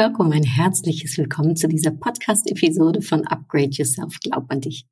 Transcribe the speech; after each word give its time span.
Willkommen, 0.00 0.32
ein 0.32 0.44
herzliches 0.44 1.18
Willkommen 1.18 1.56
zu 1.56 1.68
dieser 1.68 1.90
Podcast-Episode 1.90 3.02
von 3.02 3.26
Upgrade 3.26 3.68
Yourself, 3.68 4.18
glaub 4.20 4.50
an 4.50 4.62
dich. 4.62 4.86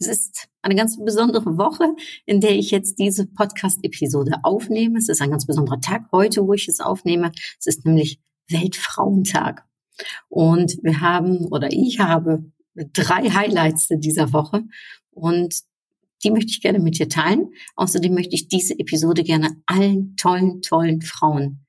Es 0.00 0.08
ist 0.08 0.48
eine 0.60 0.74
ganz 0.74 0.98
besondere 0.98 1.56
Woche, 1.56 1.94
in 2.26 2.40
der 2.40 2.50
ich 2.58 2.72
jetzt 2.72 2.98
diese 2.98 3.28
Podcast-Episode 3.28 4.38
aufnehme. 4.42 4.98
Es 4.98 5.08
ist 5.08 5.22
ein 5.22 5.30
ganz 5.30 5.46
besonderer 5.46 5.80
Tag 5.80 6.06
heute, 6.10 6.44
wo 6.48 6.52
ich 6.52 6.66
es 6.66 6.80
aufnehme. 6.80 7.30
Es 7.60 7.66
ist 7.68 7.86
nämlich 7.86 8.18
Weltfrauentag. 8.48 9.64
Und 10.28 10.78
wir 10.82 11.00
haben, 11.00 11.46
oder 11.52 11.72
ich 11.72 12.00
habe 12.00 12.50
drei 12.74 13.30
Highlights 13.30 13.86
dieser 13.88 14.32
Woche 14.32 14.64
und 15.12 15.60
die 16.24 16.32
möchte 16.32 16.50
ich 16.50 16.60
gerne 16.60 16.80
mit 16.80 16.98
dir 16.98 17.08
teilen. 17.08 17.52
Außerdem 17.76 18.12
möchte 18.12 18.34
ich 18.34 18.48
diese 18.48 18.76
Episode 18.80 19.22
gerne 19.22 19.62
allen 19.66 20.16
tollen, 20.16 20.60
tollen 20.60 21.02
Frauen 21.02 21.63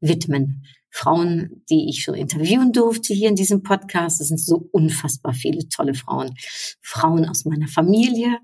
widmen. 0.00 0.64
Frauen, 0.90 1.62
die 1.70 1.88
ich 1.88 2.02
schon 2.02 2.14
interviewen 2.14 2.72
durfte 2.72 3.14
hier 3.14 3.28
in 3.28 3.36
diesem 3.36 3.62
Podcast. 3.62 4.20
Es 4.20 4.28
sind 4.28 4.40
so 4.40 4.68
unfassbar 4.72 5.34
viele 5.34 5.68
tolle 5.68 5.94
Frauen. 5.94 6.34
Frauen 6.82 7.26
aus 7.26 7.44
meiner 7.44 7.68
Familie, 7.68 8.38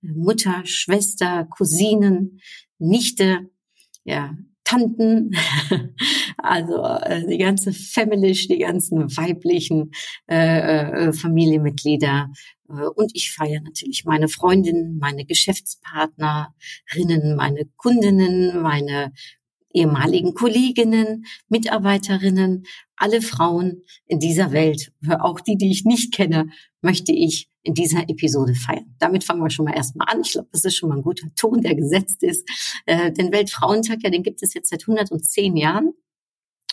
Mutter, 0.00 0.62
Schwester, 0.64 1.44
Cousinen, 1.44 2.40
Nichte, 2.78 3.50
ja, 4.04 4.34
Tanten, 4.64 5.36
also 6.38 6.82
äh, 6.84 7.26
die 7.26 7.38
ganze 7.38 7.72
Family, 7.72 8.32
die 8.32 8.58
ganzen 8.58 9.16
weiblichen 9.16 9.92
äh, 10.28 11.08
äh, 11.08 11.12
Familienmitglieder. 11.12 12.30
Äh, 12.68 12.86
und 12.94 13.10
ich 13.14 13.32
feiere 13.32 13.62
natürlich 13.62 14.04
meine 14.04 14.28
Freundinnen, 14.28 14.98
meine 14.98 15.24
Geschäftspartnerinnen, 15.24 17.36
meine 17.36 17.64
Kundinnen, 17.76 18.62
meine 18.62 19.12
ehemaligen 19.72 20.34
Kolleginnen, 20.34 21.26
Mitarbeiterinnen, 21.48 22.64
alle 22.96 23.22
Frauen 23.22 23.82
in 24.06 24.18
dieser 24.18 24.52
Welt, 24.52 24.92
auch 25.20 25.40
die, 25.40 25.56
die 25.56 25.70
ich 25.70 25.84
nicht 25.84 26.12
kenne, 26.12 26.46
möchte 26.82 27.12
ich 27.12 27.48
in 27.62 27.74
dieser 27.74 28.08
Episode 28.08 28.54
feiern. 28.54 28.94
Damit 28.98 29.24
fangen 29.24 29.42
wir 29.42 29.50
schon 29.50 29.66
mal 29.66 29.76
erstmal 29.76 30.08
an. 30.10 30.22
Ich 30.22 30.32
glaube, 30.32 30.48
das 30.52 30.64
ist 30.64 30.76
schon 30.76 30.88
mal 30.88 30.96
ein 30.96 31.02
guter 31.02 31.28
Ton, 31.36 31.60
der 31.60 31.74
gesetzt 31.74 32.22
ist. 32.22 32.48
Äh, 32.86 33.12
den 33.12 33.32
Weltfrauentag, 33.32 33.98
ja, 34.02 34.10
den 34.10 34.22
gibt 34.22 34.42
es 34.42 34.54
jetzt 34.54 34.70
seit 34.70 34.82
110 34.82 35.56
Jahren. 35.56 35.92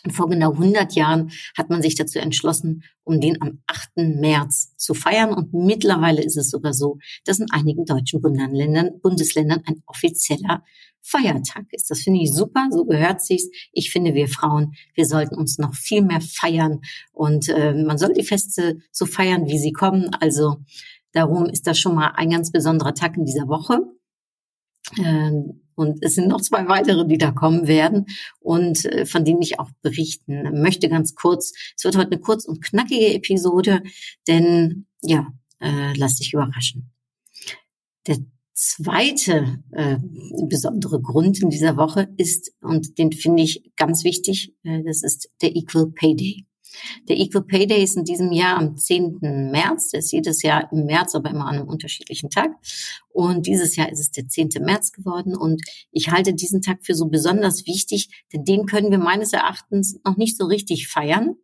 Und 0.05 0.11
vor 0.11 0.29
genau 0.29 0.53
100 0.53 0.93
Jahren 0.93 1.31
hat 1.57 1.69
man 1.69 1.81
sich 1.81 1.95
dazu 1.95 2.19
entschlossen, 2.19 2.83
um 3.03 3.19
den 3.19 3.41
am 3.41 3.61
8. 3.67 3.97
März 3.97 4.73
zu 4.77 4.93
feiern. 4.93 5.33
Und 5.33 5.53
mittlerweile 5.53 6.23
ist 6.23 6.37
es 6.37 6.49
sogar 6.49 6.73
so, 6.73 6.99
dass 7.25 7.39
in 7.39 7.51
einigen 7.51 7.85
deutschen 7.85 8.21
Bundesländern, 8.21 9.01
Bundesländern 9.01 9.63
ein 9.65 9.83
offizieller 9.85 10.63
Feiertag 11.07 11.65
ist. 11.71 11.89
Das 11.89 12.01
finde 12.01 12.21
ich 12.21 12.33
super, 12.33 12.67
so 12.71 12.85
gehört 12.85 13.21
sich's. 13.21 13.49
Ich 13.71 13.91
finde, 13.91 14.13
wir 14.13 14.27
Frauen, 14.27 14.73
wir 14.93 15.05
sollten 15.05 15.35
uns 15.35 15.57
noch 15.57 15.73
viel 15.73 16.01
mehr 16.01 16.21
feiern 16.21 16.81
und 17.13 17.49
äh, 17.49 17.73
man 17.73 17.97
soll 17.97 18.13
die 18.13 18.23
Feste 18.23 18.79
so 18.91 19.05
feiern, 19.05 19.47
wie 19.47 19.57
sie 19.57 19.71
kommen. 19.71 20.09
Also 20.19 20.57
darum 21.13 21.45
ist 21.45 21.65
das 21.67 21.79
schon 21.79 21.95
mal 21.95 22.11
ein 22.15 22.29
ganz 22.29 22.51
besonderer 22.51 22.93
Tag 22.93 23.17
in 23.17 23.25
dieser 23.25 23.47
Woche. 23.47 23.79
Ähm, 24.97 25.61
und 25.75 26.03
es 26.03 26.15
sind 26.15 26.27
noch 26.27 26.41
zwei 26.41 26.67
weitere, 26.67 27.05
die 27.05 27.19
da 27.19 27.31
kommen 27.31 27.67
werden 27.67 28.07
und 28.39 28.85
äh, 28.85 29.05
von 29.05 29.23
denen 29.23 29.41
ich 29.41 29.59
auch 29.59 29.69
berichten 29.81 30.59
möchte 30.61 30.89
ganz 30.89 31.13
kurz. 31.13 31.53
Es 31.75 31.83
wird 31.83 31.95
heute 31.95 32.11
eine 32.11 32.19
kurz 32.19 32.45
und 32.45 32.63
knackige 32.63 33.13
Episode, 33.13 33.83
denn 34.27 34.87
ja, 35.01 35.27
äh, 35.59 35.93
lass 35.95 36.15
dich 36.15 36.33
überraschen. 36.33 36.91
Der 38.07 38.17
zweite 38.57 39.63
äh, 39.71 39.97
besondere 40.47 40.99
Grund 40.99 41.41
in 41.43 41.51
dieser 41.51 41.77
Woche 41.77 42.09
ist, 42.17 42.51
und 42.61 42.97
den 42.97 43.11
finde 43.11 43.43
ich 43.43 43.71
ganz 43.75 44.03
wichtig, 44.03 44.55
äh, 44.63 44.81
das 44.83 45.03
ist 45.03 45.29
der 45.43 45.55
Equal 45.55 45.91
Pay 45.91 46.15
Day. 46.15 46.45
Der 47.07 47.17
Equal 47.17 47.43
Pay 47.43 47.67
Day 47.67 47.83
ist 47.83 47.97
in 47.97 48.03
diesem 48.03 48.31
Jahr 48.31 48.57
am 48.57 48.77
10. 48.77 49.19
März. 49.51 49.89
Der 49.89 49.99
ist 49.99 50.11
jedes 50.11 50.41
Jahr 50.41 50.71
im 50.71 50.85
März, 50.85 51.13
aber 51.13 51.29
immer 51.29 51.47
an 51.47 51.57
einem 51.57 51.67
unterschiedlichen 51.67 52.29
Tag. 52.29 52.51
Und 53.09 53.45
dieses 53.45 53.75
Jahr 53.75 53.91
ist 53.91 53.99
es 53.99 54.11
der 54.11 54.27
10. 54.27 54.49
März 54.61 54.91
geworden. 54.91 55.35
Und 55.35 55.61
ich 55.91 56.11
halte 56.11 56.33
diesen 56.33 56.61
Tag 56.61 56.79
für 56.83 56.95
so 56.95 57.07
besonders 57.07 57.65
wichtig, 57.67 58.09
denn 58.33 58.43
den 58.43 58.65
können 58.65 58.91
wir 58.91 58.99
meines 58.99 59.33
Erachtens 59.33 59.99
noch 60.03 60.17
nicht 60.17 60.37
so 60.37 60.45
richtig 60.45 60.87
feiern. 60.87 61.35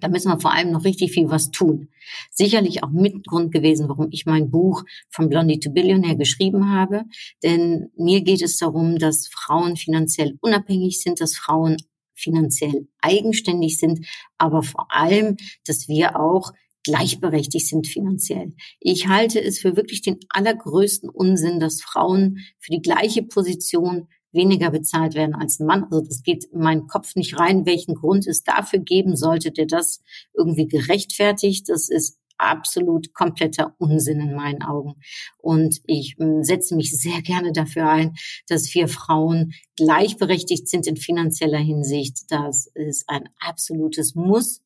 Da 0.00 0.08
müssen 0.08 0.30
wir 0.30 0.38
vor 0.40 0.52
allem 0.52 0.72
noch 0.72 0.84
richtig 0.84 1.12
viel 1.12 1.30
was 1.30 1.50
tun. 1.50 1.88
Sicherlich 2.30 2.82
auch 2.82 2.90
Mitgrund 2.90 3.52
gewesen, 3.52 3.88
warum 3.88 4.08
ich 4.10 4.26
mein 4.26 4.50
Buch 4.50 4.84
von 5.08 5.30
Blondie 5.30 5.58
to 5.58 5.70
Billionaire 5.70 6.16
geschrieben 6.16 6.70
habe. 6.70 7.04
Denn 7.42 7.90
mir 7.96 8.20
geht 8.20 8.42
es 8.42 8.58
darum, 8.58 8.98
dass 8.98 9.28
Frauen 9.28 9.76
finanziell 9.76 10.36
unabhängig 10.40 11.00
sind, 11.00 11.20
dass 11.20 11.36
Frauen 11.36 11.78
finanziell 12.14 12.88
eigenständig 13.00 13.78
sind, 13.78 14.06
aber 14.38 14.62
vor 14.62 14.86
allem, 14.90 15.36
dass 15.64 15.88
wir 15.88 16.18
auch 16.18 16.52
gleichberechtigt 16.82 17.66
sind 17.66 17.86
finanziell. 17.86 18.54
Ich 18.80 19.08
halte 19.08 19.42
es 19.42 19.58
für 19.58 19.76
wirklich 19.76 20.02
den 20.02 20.18
allergrößten 20.28 21.10
Unsinn, 21.10 21.58
dass 21.58 21.82
Frauen 21.82 22.38
für 22.58 22.70
die 22.70 22.82
gleiche 22.82 23.22
Position 23.22 24.08
weniger 24.36 24.70
bezahlt 24.70 25.14
werden 25.14 25.34
als 25.34 25.58
ein 25.58 25.66
Mann. 25.66 25.84
Also 25.84 26.00
das 26.00 26.22
geht 26.22 26.44
in 26.44 26.60
meinen 26.60 26.86
Kopf 26.86 27.16
nicht 27.16 27.38
rein, 27.38 27.66
welchen 27.66 27.94
Grund 27.94 28.26
es 28.26 28.44
dafür 28.44 28.78
geben 28.78 29.16
sollte, 29.16 29.50
der 29.50 29.66
das 29.66 30.02
irgendwie 30.34 30.68
gerechtfertigt. 30.68 31.68
Das 31.68 31.88
ist 31.88 32.18
absolut 32.38 33.14
kompletter 33.14 33.74
Unsinn 33.78 34.20
in 34.20 34.34
meinen 34.34 34.62
Augen. 34.62 34.94
Und 35.38 35.80
ich 35.86 36.16
hm, 36.18 36.44
setze 36.44 36.76
mich 36.76 36.96
sehr 36.96 37.22
gerne 37.22 37.52
dafür 37.52 37.88
ein, 37.88 38.14
dass 38.48 38.72
wir 38.74 38.88
Frauen 38.88 39.52
gleichberechtigt 39.76 40.68
sind 40.68 40.86
in 40.86 40.96
finanzieller 40.96 41.58
Hinsicht. 41.58 42.30
Das 42.30 42.66
ist 42.74 43.08
ein 43.08 43.28
absolutes 43.40 44.14
Muss. 44.14 44.62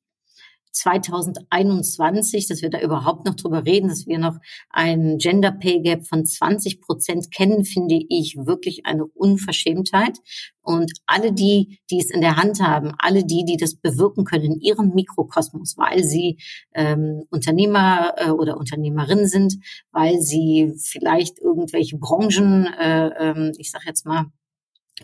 2021, 0.72 2.46
dass 2.48 2.62
wir 2.62 2.70
da 2.70 2.80
überhaupt 2.80 3.26
noch 3.26 3.34
drüber 3.34 3.64
reden, 3.64 3.88
dass 3.88 4.06
wir 4.06 4.18
noch 4.18 4.36
ein 4.70 5.18
Gender 5.18 5.52
Pay 5.52 5.80
Gap 5.82 6.06
von 6.06 6.24
20 6.24 6.80
Prozent 6.80 7.30
kennen, 7.30 7.64
finde 7.64 8.00
ich 8.08 8.36
wirklich 8.36 8.86
eine 8.86 9.04
Unverschämtheit. 9.06 10.18
Und 10.62 10.92
alle 11.06 11.32
die, 11.32 11.80
die 11.90 11.98
es 11.98 12.10
in 12.10 12.20
der 12.20 12.36
Hand 12.36 12.60
haben, 12.60 12.92
alle 12.98 13.24
die, 13.24 13.44
die 13.44 13.56
das 13.56 13.74
bewirken 13.74 14.24
können 14.24 14.44
in 14.44 14.60
ihrem 14.60 14.90
Mikrokosmos, 14.94 15.76
weil 15.78 16.04
sie 16.04 16.38
ähm, 16.74 17.24
Unternehmer 17.30 18.14
äh, 18.16 18.30
oder 18.30 18.58
Unternehmerin 18.58 19.26
sind, 19.26 19.56
weil 19.90 20.20
sie 20.20 20.74
vielleicht 20.76 21.38
irgendwelche 21.38 21.96
Branchen, 21.98 22.66
äh, 22.66 23.08
äh, 23.08 23.52
ich 23.56 23.70
sage 23.70 23.84
jetzt 23.86 24.06
mal, 24.06 24.26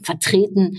vertreten, 0.03 0.79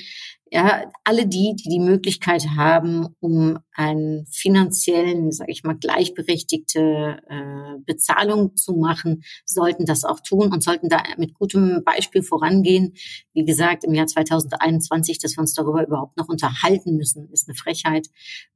ja, 0.52 0.90
alle 1.04 1.28
die, 1.28 1.56
die 1.56 1.70
die 1.70 1.80
Möglichkeit 1.80 2.48
haben, 2.56 3.08
um 3.20 3.60
einen 3.74 4.26
finanziellen, 4.28 5.32
sage 5.32 5.52
ich 5.52 5.64
mal, 5.64 5.76
gleichberechtigte 5.76 7.20
äh, 7.28 7.80
Bezahlung 7.86 8.56
zu 8.56 8.74
machen, 8.74 9.24
sollten 9.46 9.86
das 9.86 10.04
auch 10.04 10.20
tun 10.20 10.52
und 10.52 10.64
sollten 10.64 10.90
da 10.90 11.04
mit 11.18 11.34
gutem 11.34 11.84
Beispiel 11.84 12.24
vorangehen. 12.24 12.94
Wie 13.34 13.46
gesagt, 13.46 13.84
im 13.84 13.94
Jahr 13.94 14.08
2021, 14.08 15.20
dass 15.20 15.36
wir 15.38 15.42
uns 15.42 15.54
darüber 15.54 15.86
überhaupt 15.86 16.18
noch 16.18 16.30
unterhalten 16.30 16.96
müssen, 16.96 17.30
ist 17.32 17.48
eine 17.48 17.56
Frechheit. 17.56 18.08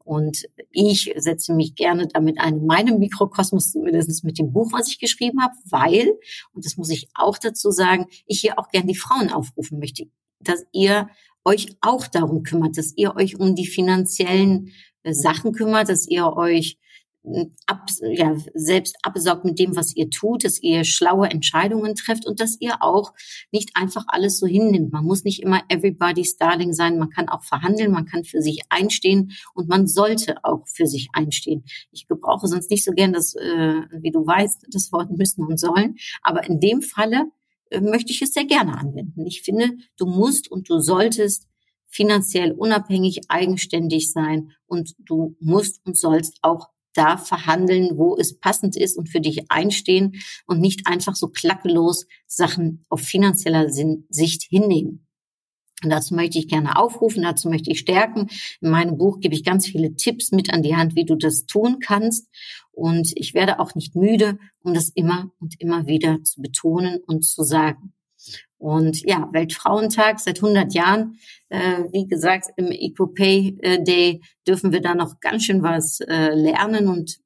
Und 0.03 0.45
ich 0.71 1.13
setze 1.17 1.53
mich 1.53 1.75
gerne 1.75 2.07
damit 2.07 2.39
ein, 2.39 2.57
in 2.57 2.65
meinem 2.65 2.99
Mikrokosmos, 2.99 3.71
zumindest 3.71 4.23
mit 4.23 4.39
dem 4.39 4.51
Buch, 4.51 4.71
was 4.71 4.87
ich 4.87 4.99
geschrieben 4.99 5.41
habe, 5.41 5.53
weil, 5.69 6.13
und 6.53 6.65
das 6.65 6.77
muss 6.77 6.89
ich 6.89 7.09
auch 7.13 7.37
dazu 7.37 7.71
sagen, 7.71 8.07
ich 8.25 8.41
hier 8.41 8.57
auch 8.57 8.69
gerne 8.69 8.87
die 8.87 8.95
Frauen 8.95 9.31
aufrufen 9.31 9.79
möchte, 9.79 10.05
dass 10.39 10.65
ihr 10.71 11.09
euch 11.45 11.75
auch 11.81 12.07
darum 12.07 12.43
kümmert, 12.43 12.77
dass 12.77 12.93
ihr 12.95 13.15
euch 13.15 13.39
um 13.39 13.55
die 13.55 13.67
finanziellen 13.67 14.71
äh, 15.03 15.13
Sachen 15.13 15.53
kümmert, 15.53 15.89
dass 15.89 16.07
ihr 16.07 16.33
euch 16.35 16.77
äh, 17.23 17.45
ab, 17.67 17.87
ja, 18.01 18.35
selbst 18.53 18.95
absorgt 19.03 19.45
mit 19.45 19.59
dem, 19.59 19.75
was 19.75 19.95
ihr 19.95 20.09
tut, 20.09 20.43
dass 20.43 20.61
ihr 20.61 20.83
schlaue 20.83 21.29
Entscheidungen 21.29 21.95
trefft 21.95 22.25
und 22.25 22.39
dass 22.39 22.57
ihr 22.59 22.81
auch 22.81 23.13
nicht 23.51 23.71
einfach 23.75 24.05
alles 24.07 24.39
so 24.39 24.47
hinnimmt. 24.47 24.91
Man 24.91 25.05
muss 25.05 25.23
nicht 25.23 25.41
immer 25.41 25.61
everybody's 25.69 26.37
darling 26.37 26.73
sein. 26.73 26.97
Man 26.97 27.09
kann 27.09 27.29
auch 27.29 27.43
verhandeln, 27.43 27.91
man 27.91 28.05
kann 28.05 28.23
für 28.23 28.41
sich 28.41 28.61
einstehen 28.69 29.31
und 29.53 29.69
man 29.69 29.87
sollte 29.87 30.43
auch 30.43 30.67
für 30.67 30.87
sich 30.87 31.09
einstehen. 31.13 31.63
Ich 31.91 32.07
gebrauche 32.07 32.47
sonst 32.47 32.71
nicht 32.71 32.83
so 32.83 32.91
gern 32.91 33.13
das, 33.13 33.35
äh, 33.35 33.81
wie 33.91 34.11
du 34.11 34.25
weißt, 34.25 34.67
das 34.71 34.91
Wort 34.91 35.11
müssen 35.11 35.45
und 35.45 35.59
sollen. 35.59 35.97
Aber 36.21 36.43
in 36.47 36.59
dem 36.59 36.81
Falle 36.81 37.25
möchte 37.79 38.11
ich 38.11 38.21
es 38.21 38.33
sehr 38.33 38.45
gerne 38.45 38.77
anwenden. 38.77 39.25
Ich 39.25 39.41
finde, 39.41 39.71
du 39.97 40.05
musst 40.05 40.51
und 40.51 40.69
du 40.69 40.79
solltest 40.79 41.47
finanziell 41.87 42.51
unabhängig, 42.53 43.21
eigenständig 43.27 44.11
sein 44.11 44.51
und 44.65 44.95
du 44.99 45.35
musst 45.39 45.85
und 45.85 45.97
sollst 45.97 46.39
auch 46.41 46.69
da 46.93 47.17
verhandeln, 47.17 47.97
wo 47.97 48.17
es 48.17 48.37
passend 48.39 48.75
ist 48.75 48.97
und 48.97 49.09
für 49.09 49.21
dich 49.21 49.49
einstehen 49.49 50.13
und 50.45 50.59
nicht 50.59 50.87
einfach 50.87 51.15
so 51.15 51.27
klackelos 51.27 52.05
Sachen 52.27 52.85
auf 52.89 53.01
finanzieller 53.01 53.69
Sicht 53.69 54.43
hinnehmen. 54.43 55.07
Und 55.83 55.89
dazu 55.89 56.13
möchte 56.13 56.37
ich 56.37 56.47
gerne 56.47 56.77
aufrufen, 56.77 57.23
dazu 57.23 57.49
möchte 57.49 57.71
ich 57.71 57.79
stärken. 57.79 58.27
In 58.61 58.69
meinem 58.69 58.97
Buch 58.97 59.19
gebe 59.19 59.33
ich 59.33 59.43
ganz 59.43 59.67
viele 59.67 59.95
Tipps 59.95 60.31
mit 60.31 60.53
an 60.53 60.61
die 60.61 60.75
Hand, 60.75 60.95
wie 60.95 61.05
du 61.05 61.15
das 61.15 61.45
tun 61.45 61.79
kannst. 61.79 62.29
Und 62.71 63.11
ich 63.15 63.33
werde 63.33 63.59
auch 63.59 63.75
nicht 63.75 63.95
müde, 63.95 64.37
um 64.61 64.73
das 64.73 64.89
immer 64.89 65.31
und 65.39 65.59
immer 65.59 65.87
wieder 65.87 66.23
zu 66.23 66.41
betonen 66.41 66.99
und 67.05 67.23
zu 67.23 67.43
sagen. 67.43 67.93
Und 68.57 69.01
ja, 69.01 69.27
Weltfrauentag 69.31 70.19
seit 70.19 70.37
100 70.37 70.73
Jahren. 70.73 71.17
Äh, 71.49 71.85
wie 71.91 72.07
gesagt, 72.07 72.49
im 72.57 72.67
EcoPay 72.71 73.57
äh, 73.61 73.83
Day 73.83 74.21
dürfen 74.47 74.71
wir 74.71 74.81
da 74.81 74.93
noch 74.93 75.19
ganz 75.19 75.45
schön 75.45 75.63
was 75.63 75.99
äh, 76.01 76.33
lernen 76.35 76.87
und 76.87 77.19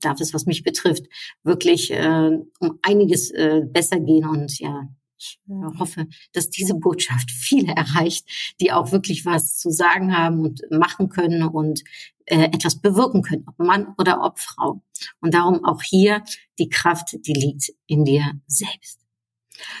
darf 0.00 0.20
es, 0.20 0.34
was 0.34 0.46
mich 0.46 0.62
betrifft, 0.62 1.06
wirklich 1.44 1.92
äh, 1.92 2.30
um 2.58 2.78
einiges 2.82 3.30
äh, 3.30 3.62
besser 3.64 4.00
gehen. 4.00 4.26
Und 4.26 4.58
ja, 4.58 4.88
ich 5.22 5.78
hoffe, 5.78 6.06
dass 6.32 6.50
diese 6.50 6.74
Botschaft 6.74 7.30
viele 7.30 7.72
erreicht, 7.72 8.26
die 8.60 8.72
auch 8.72 8.92
wirklich 8.92 9.24
was 9.24 9.56
zu 9.56 9.70
sagen 9.70 10.16
haben 10.16 10.40
und 10.40 10.62
machen 10.70 11.08
können 11.08 11.42
und 11.42 11.82
äh, 12.26 12.44
etwas 12.44 12.80
bewirken 12.80 13.22
können, 13.22 13.44
ob 13.46 13.58
Mann 13.58 13.94
oder 13.98 14.22
ob 14.24 14.38
Frau. 14.38 14.82
Und 15.20 15.34
darum 15.34 15.64
auch 15.64 15.82
hier 15.82 16.22
die 16.58 16.68
Kraft, 16.68 17.16
die 17.26 17.32
liegt 17.32 17.72
in 17.86 18.04
dir 18.04 18.32
selbst. 18.46 19.00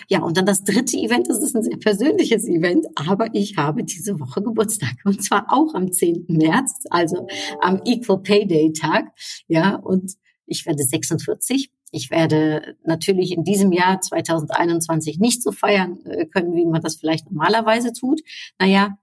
Ja, 0.08 0.20
und 0.20 0.36
dann 0.36 0.46
das 0.46 0.62
dritte 0.64 0.96
Event, 0.96 1.28
das 1.28 1.38
ist 1.38 1.56
ein 1.56 1.62
sehr 1.62 1.78
persönliches 1.78 2.46
Event, 2.46 2.86
aber 2.94 3.34
ich 3.34 3.56
habe 3.56 3.82
diese 3.84 4.20
Woche 4.20 4.42
Geburtstag 4.42 4.94
und 5.04 5.22
zwar 5.22 5.46
auch 5.52 5.74
am 5.74 5.92
10. 5.92 6.26
März, 6.28 6.84
also 6.90 7.26
am 7.60 7.80
Equal 7.84 8.22
Pay 8.22 8.46
Day 8.46 8.72
Tag. 8.72 9.06
Ja, 9.48 9.76
und 9.76 10.14
ich 10.46 10.66
werde 10.66 10.82
46. 10.82 11.70
Ich 11.92 12.10
werde 12.10 12.74
natürlich 12.84 13.32
in 13.32 13.44
diesem 13.44 13.70
Jahr 13.70 14.00
2021 14.00 15.18
nicht 15.18 15.42
so 15.42 15.52
feiern 15.52 16.04
äh, 16.06 16.26
können, 16.26 16.56
wie 16.56 16.64
man 16.64 16.80
das 16.80 16.96
vielleicht 16.96 17.30
normalerweise 17.30 17.92
tut. 17.92 18.22
Naja, 18.58 18.96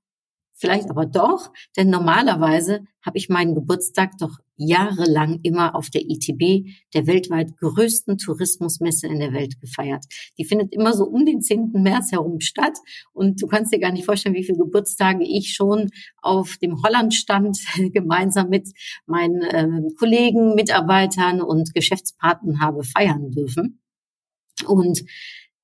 vielleicht 0.53 0.89
aber 0.89 1.06
doch, 1.06 1.53
denn 1.77 1.89
normalerweise 1.91 2.81
habe 3.06 3.18
ich 3.18 3.30
meinen 3.30 3.53
Geburtstag 3.53 4.18
doch 4.18 4.39
jahrelang 4.60 5.40
immer 5.44 5.76
auf 5.76 5.90
der 5.90 6.04
ITB, 6.04 6.70
der 6.94 7.08
weltweit 7.08 7.58
größten 7.58 8.18
Tourismusmesse 8.18 9.08
in 9.08 9.20
der 9.20 9.34
Welt, 9.34 9.60
gefeiert. 9.60 10.06
Die 10.38 10.46
findet 10.46 10.74
immer 10.74 10.94
so 10.94 11.06
um 11.06 11.26
den 11.26 11.42
10. 11.42 11.72
März 11.74 12.12
herum 12.12 12.40
statt 12.42 12.78
und 13.14 13.42
du 13.42 13.48
kannst 13.48 13.74
dir 13.74 13.80
gar 13.80 13.92
nicht 13.92 14.06
vorstellen, 14.06 14.36
wie 14.36 14.44
viele 14.44 14.58
Geburtstage 14.58 15.24
ich 15.24 15.54
schon 15.54 15.90
auf 16.22 16.58
dem 16.58 16.84
Hollandstand 16.84 17.58
gemeinsam 17.94 18.50
mit 18.50 18.70
meinen 19.06 19.42
äh, 19.42 19.94
Kollegen, 19.98 20.56
Mitarbeitern 20.56 21.42
und 21.42 21.74
Geschäftspartnern 21.74 22.60
habe 22.60 22.84
feiern 22.84 23.32
dürfen. 23.32 23.80
Und 24.68 25.04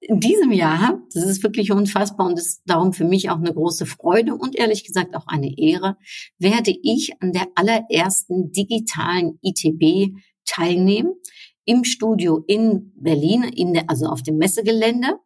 in 0.08 0.20
diesem 0.20 0.52
Jahr, 0.52 1.02
das 1.14 1.24
ist 1.24 1.42
wirklich 1.42 1.72
unfassbar 1.72 2.28
und 2.28 2.38
ist 2.38 2.62
darum 2.66 2.94
für 2.94 3.06
mich 3.06 3.32
auch 3.32 3.38
eine 3.38 3.54
große 3.54 3.88
Freude 3.88 4.36
und 4.36 4.56
ehrlich 4.56 4.84
gesagt 4.84 5.16
auch 5.16 5.26
eine 5.28 5.58
Ehre, 5.58 5.98
werde 6.38 6.76
ich 6.84 7.14
an 7.22 7.32
der 7.32 7.48
allerersten 7.56 8.52
digitalen 8.52 9.40
ITB 9.42 10.16
teilnehmen 10.46 11.14
im 11.66 11.84
Studio 11.84 12.44
in 12.46 12.94
Berlin, 12.96 13.44
in 13.44 13.74
der, 13.74 13.90
also 13.90 14.06
auf 14.06 14.22
dem 14.22 14.38
Messegelände 14.38 15.18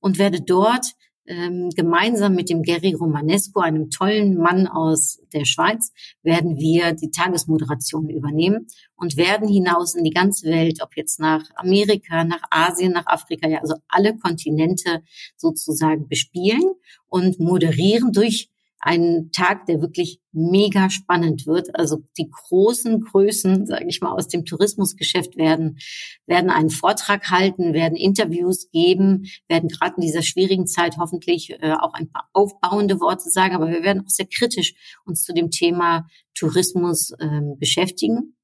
und 0.00 0.18
werde 0.18 0.42
dort 0.42 0.84
ähm, 1.26 1.70
gemeinsam 1.70 2.34
mit 2.34 2.50
dem 2.50 2.62
Gary 2.62 2.94
Romanesco, 2.94 3.60
einem 3.60 3.90
tollen 3.90 4.36
Mann 4.36 4.66
aus 4.66 5.20
der 5.32 5.44
Schweiz, 5.44 5.92
werden 6.22 6.56
wir 6.56 6.92
die 6.92 7.10
Tagesmoderation 7.10 8.08
übernehmen 8.08 8.66
und 8.96 9.16
werden 9.16 9.48
hinaus 9.48 9.94
in 9.94 10.04
die 10.04 10.10
ganze 10.10 10.48
Welt, 10.48 10.80
ob 10.82 10.96
jetzt 10.96 11.20
nach 11.20 11.44
Amerika, 11.56 12.24
nach 12.24 12.42
Asien, 12.50 12.92
nach 12.92 13.06
Afrika, 13.06 13.48
ja, 13.48 13.60
also 13.60 13.74
alle 13.88 14.16
Kontinente 14.16 15.02
sozusagen 15.36 16.08
bespielen 16.08 16.72
und 17.08 17.38
moderieren 17.38 18.12
durch 18.12 18.50
ein 18.86 19.30
Tag, 19.32 19.66
der 19.66 19.80
wirklich 19.80 20.20
mega 20.30 20.90
spannend 20.90 21.44
wird. 21.44 21.74
Also 21.74 22.04
die 22.16 22.30
großen 22.30 23.00
Größen, 23.00 23.66
sage 23.66 23.86
ich 23.88 24.00
mal, 24.00 24.12
aus 24.12 24.28
dem 24.28 24.44
Tourismusgeschäft 24.44 25.36
werden 25.36 25.78
werden 26.26 26.50
einen 26.50 26.70
Vortrag 26.70 27.28
halten, 27.28 27.74
werden 27.74 27.96
Interviews 27.96 28.70
geben, 28.70 29.26
werden 29.48 29.68
gerade 29.68 29.96
in 29.96 30.02
dieser 30.02 30.22
schwierigen 30.22 30.68
Zeit 30.68 30.98
hoffentlich 30.98 31.50
äh, 31.60 31.72
auch 31.72 31.94
ein 31.94 32.08
paar 32.08 32.28
aufbauende 32.32 33.00
Worte 33.00 33.28
sagen. 33.28 33.56
Aber 33.56 33.68
wir 33.68 33.82
werden 33.82 34.04
auch 34.06 34.10
sehr 34.10 34.26
kritisch 34.26 34.74
uns 35.04 35.24
zu 35.24 35.34
dem 35.34 35.50
Thema 35.50 36.06
Tourismus 36.34 37.10
äh, 37.18 37.40
beschäftigen. 37.58 38.36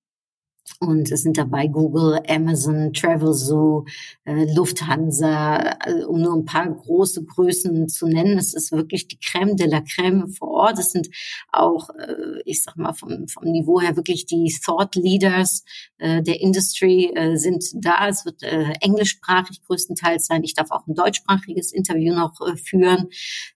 Und 0.80 1.10
es 1.12 1.22
sind 1.22 1.38
dabei 1.38 1.69
Google, 1.69 2.20
Amazon, 2.28 2.92
Travelzoo, 2.92 3.84
äh, 4.24 4.52
Lufthansa, 4.54 5.76
äh, 5.86 6.04
um 6.04 6.20
nur 6.20 6.34
ein 6.34 6.44
paar 6.44 6.69
große 6.69 7.24
Größen 7.24 7.88
zu 7.88 8.06
nennen. 8.06 8.38
Es 8.38 8.54
ist 8.54 8.72
wirklich 8.72 9.08
die 9.08 9.19
Crème 9.19 9.56
de 9.56 9.69
la 9.69 9.78
Crème 9.78 10.28
vor 10.36 10.48
Ort. 10.48 10.78
Es 10.78 10.90
sind 10.90 11.08
auch, 11.52 11.90
äh, 11.90 12.42
ich 12.44 12.62
sag 12.62 12.76
mal, 12.76 12.92
vom, 12.94 13.28
vom 13.28 13.44
Niveau 13.44 13.80
her 13.80 13.96
wirklich 13.96 14.26
die 14.26 14.52
Thought 14.64 14.96
Leaders 14.96 15.64
äh, 15.98 16.22
der 16.22 16.40
Industry 16.40 17.12
äh, 17.14 17.36
sind 17.36 17.64
da. 17.74 18.08
Es 18.08 18.24
wird 18.24 18.42
äh, 18.42 18.72
englischsprachig 18.80 19.62
größtenteils 19.66 20.26
sein. 20.26 20.42
Ich 20.42 20.54
darf 20.54 20.70
auch 20.70 20.86
ein 20.86 20.94
deutschsprachiges 20.94 21.72
Interview 21.72 22.14
noch 22.14 22.40
äh, 22.40 22.56
führen 22.56 23.08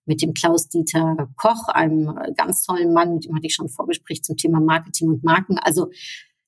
mit 0.04 0.22
dem 0.22 0.32
Klaus-Dieter 0.32 1.28
Koch, 1.36 1.68
einem 1.68 2.16
äh, 2.16 2.32
ganz 2.36 2.62
tollen 2.62 2.92
Mann, 2.92 3.14
mit 3.14 3.24
dem 3.24 3.34
hatte 3.34 3.46
ich 3.46 3.54
schon 3.54 3.66
ein 3.66 3.70
Vorgespräch 3.70 4.22
zum 4.22 4.36
Thema 4.36 4.60
Marketing 4.60 5.08
und 5.08 5.24
Marken. 5.24 5.58
Also 5.58 5.90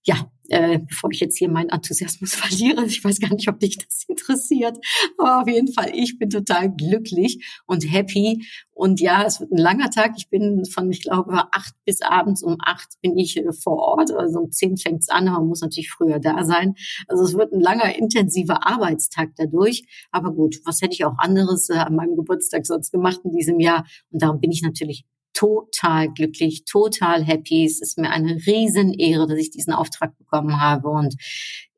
ja, 0.08 0.30
äh, 0.48 0.78
bevor 0.78 1.10
ich 1.12 1.20
jetzt 1.20 1.36
hier 1.36 1.50
meinen 1.50 1.68
Enthusiasmus 1.68 2.34
verliere, 2.34 2.86
ich 2.86 3.04
weiß 3.04 3.20
gar 3.20 3.34
nicht, 3.34 3.48
ob 3.48 3.60
dich 3.60 3.76
das 3.76 4.04
interessiert, 4.08 4.78
aber 5.18 5.42
auf 5.42 5.48
jeden 5.48 5.70
Fall, 5.70 5.90
ich 5.94 6.18
bin 6.18 6.30
total 6.30 6.74
glücklich 6.74 7.46
und 7.66 7.84
happy. 7.84 8.42
Und 8.72 9.00
ja, 9.00 9.24
es 9.24 9.40
wird 9.40 9.52
ein 9.52 9.58
langer 9.58 9.90
Tag. 9.90 10.12
Ich 10.16 10.30
bin 10.30 10.64
von, 10.64 10.90
ich 10.90 11.02
glaube, 11.02 11.32
acht 11.52 11.74
bis 11.84 12.00
abends 12.00 12.42
um 12.42 12.56
acht 12.64 12.88
bin 13.02 13.18
ich 13.18 13.36
äh, 13.36 13.52
vor 13.52 13.76
Ort. 13.76 14.12
Also 14.12 14.38
um 14.38 14.50
zehn 14.50 14.76
fängt's 14.76 15.10
an, 15.10 15.28
aber 15.28 15.40
man 15.40 15.48
muss 15.48 15.60
natürlich 15.60 15.90
früher 15.90 16.20
da 16.20 16.44
sein. 16.44 16.74
Also 17.08 17.24
es 17.24 17.34
wird 17.34 17.52
ein 17.52 17.60
langer, 17.60 17.94
intensiver 17.96 18.66
Arbeitstag 18.66 19.30
dadurch. 19.36 19.82
Aber 20.12 20.32
gut, 20.32 20.60
was 20.64 20.80
hätte 20.80 20.94
ich 20.94 21.04
auch 21.04 21.18
anderes 21.18 21.68
äh, 21.68 21.74
an 21.74 21.96
meinem 21.96 22.16
Geburtstag 22.16 22.64
sonst 22.66 22.92
gemacht 22.92 23.20
in 23.24 23.32
diesem 23.32 23.60
Jahr? 23.60 23.84
Und 24.10 24.22
darum 24.22 24.40
bin 24.40 24.52
ich 24.52 24.62
natürlich 24.62 25.04
total 25.32 26.08
glücklich, 26.12 26.64
total 26.64 27.24
happy. 27.24 27.64
Es 27.64 27.80
ist 27.80 27.98
mir 27.98 28.10
eine 28.10 28.34
Riesenehre, 28.34 29.26
dass 29.26 29.38
ich 29.38 29.50
diesen 29.50 29.72
Auftrag 29.72 30.16
bekommen 30.18 30.60
habe 30.60 30.88
und 30.88 31.14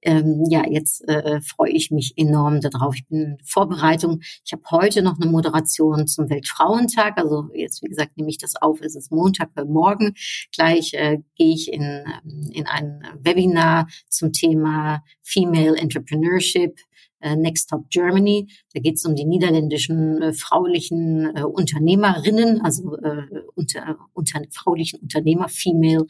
ähm, 0.02 0.45
ja, 0.49 0.64
jetzt 0.69 1.07
äh, 1.09 1.40
freue 1.42 1.73
ich 1.73 1.90
mich 1.90 2.14
enorm 2.16 2.61
darauf. 2.61 2.95
Ich 2.95 3.07
bin 3.07 3.21
in 3.21 3.38
Vorbereitung. 3.45 4.21
Ich 4.45 4.52
habe 4.52 4.62
heute 4.71 5.02
noch 5.02 5.21
eine 5.21 5.30
Moderation 5.30 6.07
zum 6.07 6.30
Weltfrauentag. 6.30 7.19
Also 7.19 7.49
jetzt, 7.54 7.83
wie 7.83 7.88
gesagt, 7.88 8.16
nehme 8.16 8.30
ich 8.30 8.38
das 8.38 8.57
auf. 8.57 8.80
Es 8.80 8.97
ist 8.97 9.12
Montag 9.12 9.50
für 9.54 9.66
morgen. 9.66 10.14
Gleich 10.54 10.95
äh, 10.95 11.19
gehe 11.37 11.54
ich 11.54 11.73
in, 11.73 11.83
ähm, 11.83 12.50
in 12.52 12.66
ein 12.66 13.02
Webinar 13.21 13.88
zum 14.09 14.33
Thema 14.33 15.02
Female 15.23 15.76
Entrepreneurship 15.76 16.78
äh, 16.78 16.89
Next 17.36 17.68
Top 17.70 17.88
Germany. 17.90 18.48
Da 18.74 18.80
geht 18.80 18.96
es 18.96 19.04
um 19.04 19.14
die 19.14 19.24
niederländischen 19.24 20.22
äh, 20.22 20.32
fraulichen 20.32 21.36
äh, 21.36 21.42
Unternehmerinnen, 21.42 22.60
also 22.62 22.96
äh, 22.96 23.22
unter, 23.54 23.98
unter, 24.12 24.40
fraulichen 24.50 25.00
Unternehmer, 25.00 25.48
Female 25.48 26.06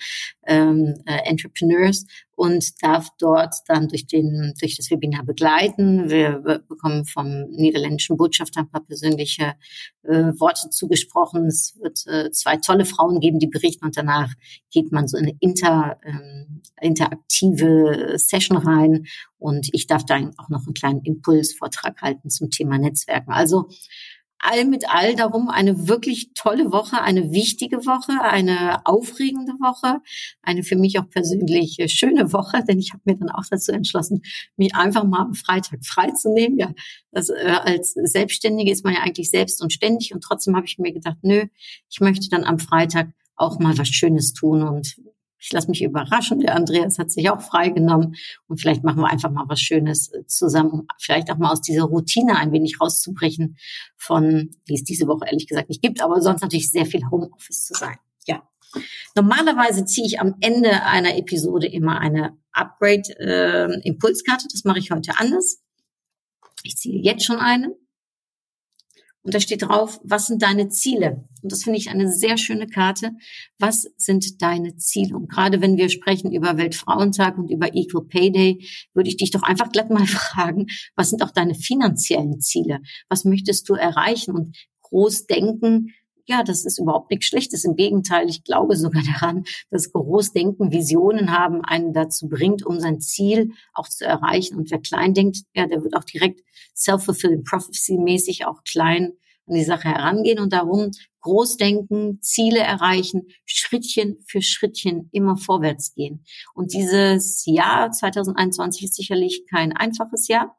ähm, 0.46 0.94
äh, 1.06 1.28
Entrepreneurs 1.28 2.06
und 2.40 2.82
darf 2.82 3.08
dort 3.18 3.54
dann 3.66 3.88
durch 3.88 4.06
den 4.06 4.54
durch 4.58 4.74
das 4.74 4.90
Webinar 4.90 5.24
begleiten. 5.26 6.08
Wir 6.08 6.38
bekommen 6.66 7.04
vom 7.04 7.50
niederländischen 7.50 8.16
Botschafter 8.16 8.60
ein 8.60 8.70
paar 8.70 8.82
persönliche 8.82 9.56
äh, 10.04 10.32
Worte 10.38 10.70
zugesprochen. 10.70 11.48
Es 11.48 11.76
wird 11.82 12.06
äh, 12.06 12.30
zwei 12.30 12.56
tolle 12.56 12.86
Frauen 12.86 13.20
geben, 13.20 13.40
die 13.40 13.46
berichten 13.46 13.84
und 13.84 13.94
danach 13.94 14.32
geht 14.70 14.90
man 14.90 15.06
so 15.06 15.18
in 15.18 15.24
eine 15.24 15.36
inter, 15.40 15.98
ähm, 16.02 16.62
interaktive 16.80 18.14
Session 18.16 18.56
rein 18.56 19.04
und 19.38 19.68
ich 19.72 19.86
darf 19.86 20.06
dann 20.06 20.32
auch 20.38 20.48
noch 20.48 20.64
einen 20.64 20.72
kleinen 20.72 21.02
Impulsvortrag 21.02 22.00
halten 22.00 22.30
zum 22.30 22.48
Thema 22.48 22.78
Netzwerken. 22.78 23.32
Also 23.32 23.68
all 24.42 24.64
mit 24.64 24.88
all 24.88 25.14
darum 25.14 25.48
eine 25.48 25.88
wirklich 25.88 26.32
tolle 26.34 26.72
Woche, 26.72 27.00
eine 27.00 27.32
wichtige 27.32 27.78
Woche, 27.86 28.20
eine 28.22 28.84
aufregende 28.86 29.52
Woche, 29.54 30.00
eine 30.42 30.62
für 30.62 30.76
mich 30.76 30.98
auch 30.98 31.08
persönlich 31.08 31.76
schöne 31.88 32.32
Woche, 32.32 32.64
denn 32.66 32.78
ich 32.78 32.92
habe 32.92 33.02
mir 33.04 33.16
dann 33.16 33.30
auch 33.30 33.44
dazu 33.50 33.72
entschlossen, 33.72 34.22
mich 34.56 34.74
einfach 34.74 35.04
mal 35.04 35.20
am 35.20 35.34
Freitag 35.34 35.84
freizunehmen. 35.84 36.58
Ja, 36.58 36.72
das, 37.12 37.28
äh, 37.28 37.56
als 37.62 37.92
Selbstständige 37.92 38.72
ist 38.72 38.84
man 38.84 38.94
ja 38.94 39.00
eigentlich 39.00 39.30
selbst 39.30 39.62
und 39.62 39.72
ständig 39.72 40.14
und 40.14 40.22
trotzdem 40.22 40.56
habe 40.56 40.66
ich 40.66 40.78
mir 40.78 40.92
gedacht, 40.92 41.18
nö, 41.22 41.44
ich 41.90 42.00
möchte 42.00 42.28
dann 42.30 42.44
am 42.44 42.58
Freitag 42.58 43.08
auch 43.36 43.58
mal 43.58 43.76
was 43.78 43.88
Schönes 43.88 44.32
tun 44.32 44.62
und 44.62 44.96
ich 45.40 45.52
lasse 45.52 45.68
mich 45.68 45.82
überraschen. 45.82 46.40
Der 46.40 46.54
Andreas 46.54 46.98
hat 46.98 47.10
sich 47.10 47.30
auch 47.30 47.40
freigenommen 47.40 48.14
und 48.46 48.60
vielleicht 48.60 48.84
machen 48.84 49.00
wir 49.00 49.08
einfach 49.08 49.30
mal 49.30 49.46
was 49.48 49.60
Schönes 49.60 50.12
äh, 50.12 50.26
zusammen, 50.26 50.70
um 50.70 50.86
vielleicht 50.98 51.30
auch 51.30 51.38
mal 51.38 51.50
aus 51.50 51.62
dieser 51.62 51.84
Routine 51.84 52.36
ein 52.36 52.52
wenig 52.52 52.80
rauszubrechen 52.80 53.56
von, 53.96 54.50
die 54.68 54.74
es 54.74 54.84
diese 54.84 55.08
Woche 55.08 55.26
ehrlich 55.26 55.46
gesagt 55.46 55.70
nicht 55.70 55.82
gibt, 55.82 56.02
aber 56.02 56.20
sonst 56.20 56.42
natürlich 56.42 56.70
sehr 56.70 56.86
viel 56.86 57.02
Homeoffice 57.10 57.64
zu 57.64 57.74
sein. 57.74 57.96
Ja. 58.26 58.42
Normalerweise 59.16 59.84
ziehe 59.84 60.06
ich 60.06 60.20
am 60.20 60.36
Ende 60.40 60.82
einer 60.82 61.16
Episode 61.16 61.66
immer 61.66 61.98
eine 61.98 62.36
Upgrade-Impulskarte. 62.52 64.44
Äh, 64.44 64.52
das 64.52 64.64
mache 64.64 64.78
ich 64.78 64.90
heute 64.90 65.18
anders. 65.18 65.62
Ich 66.62 66.76
ziehe 66.76 67.02
jetzt 67.02 67.24
schon 67.24 67.38
eine. 67.38 67.74
Und 69.22 69.34
da 69.34 69.40
steht 69.40 69.62
drauf, 69.62 70.00
was 70.02 70.26
sind 70.26 70.42
deine 70.42 70.70
Ziele? 70.70 71.24
Und 71.42 71.52
das 71.52 71.64
finde 71.64 71.78
ich 71.78 71.90
eine 71.90 72.10
sehr 72.10 72.38
schöne 72.38 72.66
Karte. 72.66 73.10
Was 73.58 73.86
sind 73.96 74.40
deine 74.40 74.76
Ziele? 74.76 75.14
Und 75.14 75.28
gerade 75.30 75.60
wenn 75.60 75.76
wir 75.76 75.90
sprechen 75.90 76.32
über 76.32 76.56
Weltfrauentag 76.56 77.36
und 77.36 77.50
über 77.50 77.74
Equal 77.74 78.06
Pay 78.06 78.32
Day, 78.32 78.68
würde 78.94 79.10
ich 79.10 79.18
dich 79.18 79.30
doch 79.30 79.42
einfach 79.42 79.70
glatt 79.70 79.90
mal 79.90 80.06
fragen, 80.06 80.66
was 80.96 81.10
sind 81.10 81.22
auch 81.22 81.32
deine 81.32 81.54
finanziellen 81.54 82.40
Ziele? 82.40 82.80
Was 83.08 83.24
möchtest 83.24 83.68
du 83.68 83.74
erreichen? 83.74 84.34
Und 84.34 84.56
groß 84.82 85.26
denken 85.26 85.94
ja, 86.30 86.44
das 86.44 86.64
ist 86.64 86.78
überhaupt 86.78 87.10
nichts 87.10 87.26
Schlechtes. 87.26 87.64
Im 87.64 87.74
Gegenteil, 87.74 88.28
ich 88.28 88.44
glaube 88.44 88.76
sogar 88.76 89.02
daran, 89.02 89.44
dass 89.70 89.92
Großdenken, 89.92 90.70
Visionen 90.70 91.36
haben, 91.36 91.64
einen 91.64 91.92
dazu 91.92 92.28
bringt, 92.28 92.64
um 92.64 92.78
sein 92.78 93.00
Ziel 93.00 93.50
auch 93.74 93.88
zu 93.88 94.04
erreichen. 94.04 94.56
Und 94.56 94.70
wer 94.70 94.80
klein 94.80 95.12
denkt, 95.12 95.38
ja, 95.54 95.66
der 95.66 95.82
wird 95.82 95.96
auch 95.96 96.04
direkt 96.04 96.40
self-fulfilling 96.76 97.42
prophecy 97.42 97.98
mäßig 97.98 98.46
auch 98.46 98.62
klein 98.62 99.14
an 99.48 99.54
die 99.54 99.64
Sache 99.64 99.88
herangehen 99.88 100.38
und 100.38 100.52
darum 100.52 100.92
Großdenken, 101.22 102.22
Ziele 102.22 102.60
erreichen, 102.60 103.26
Schrittchen 103.44 104.18
für 104.26 104.40
Schrittchen 104.40 105.08
immer 105.10 105.36
vorwärts 105.36 105.94
gehen. 105.94 106.24
Und 106.54 106.72
dieses 106.72 107.44
Jahr 107.44 107.90
2021 107.90 108.84
ist 108.84 108.94
sicherlich 108.94 109.46
kein 109.50 109.76
einfaches 109.76 110.28
Jahr. 110.28 110.56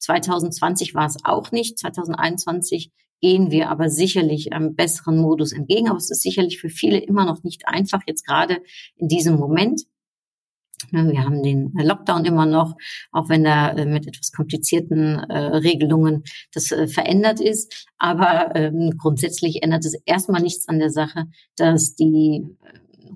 2020 0.00 0.94
war 0.94 1.06
es 1.06 1.18
auch 1.22 1.52
nicht. 1.52 1.78
2021 1.78 2.90
gehen 3.22 3.50
wir 3.50 3.70
aber 3.70 3.88
sicherlich 3.88 4.52
einem 4.52 4.74
besseren 4.74 5.16
Modus 5.16 5.52
entgegen. 5.52 5.88
Aber 5.88 5.96
es 5.96 6.10
ist 6.10 6.22
sicherlich 6.22 6.60
für 6.60 6.68
viele 6.68 6.98
immer 6.98 7.24
noch 7.24 7.42
nicht 7.44 7.66
einfach, 7.66 8.02
jetzt 8.06 8.26
gerade 8.26 8.58
in 8.96 9.08
diesem 9.08 9.36
Moment. 9.36 9.82
Wir 10.90 11.24
haben 11.24 11.44
den 11.44 11.72
Lockdown 11.74 12.24
immer 12.24 12.44
noch, 12.44 12.74
auch 13.12 13.28
wenn 13.28 13.44
da 13.44 13.70
äh, 13.70 13.86
mit 13.86 14.08
etwas 14.08 14.32
komplizierten 14.32 15.18
äh, 15.18 15.38
Regelungen 15.38 16.24
das 16.52 16.72
äh, 16.72 16.88
verändert 16.88 17.40
ist. 17.40 17.86
Aber 17.98 18.54
ähm, 18.56 18.94
grundsätzlich 18.98 19.62
ändert 19.62 19.84
es 19.84 19.94
erstmal 20.04 20.42
nichts 20.42 20.68
an 20.68 20.80
der 20.80 20.90
Sache, 20.90 21.26
dass 21.54 21.94
die 21.94 22.44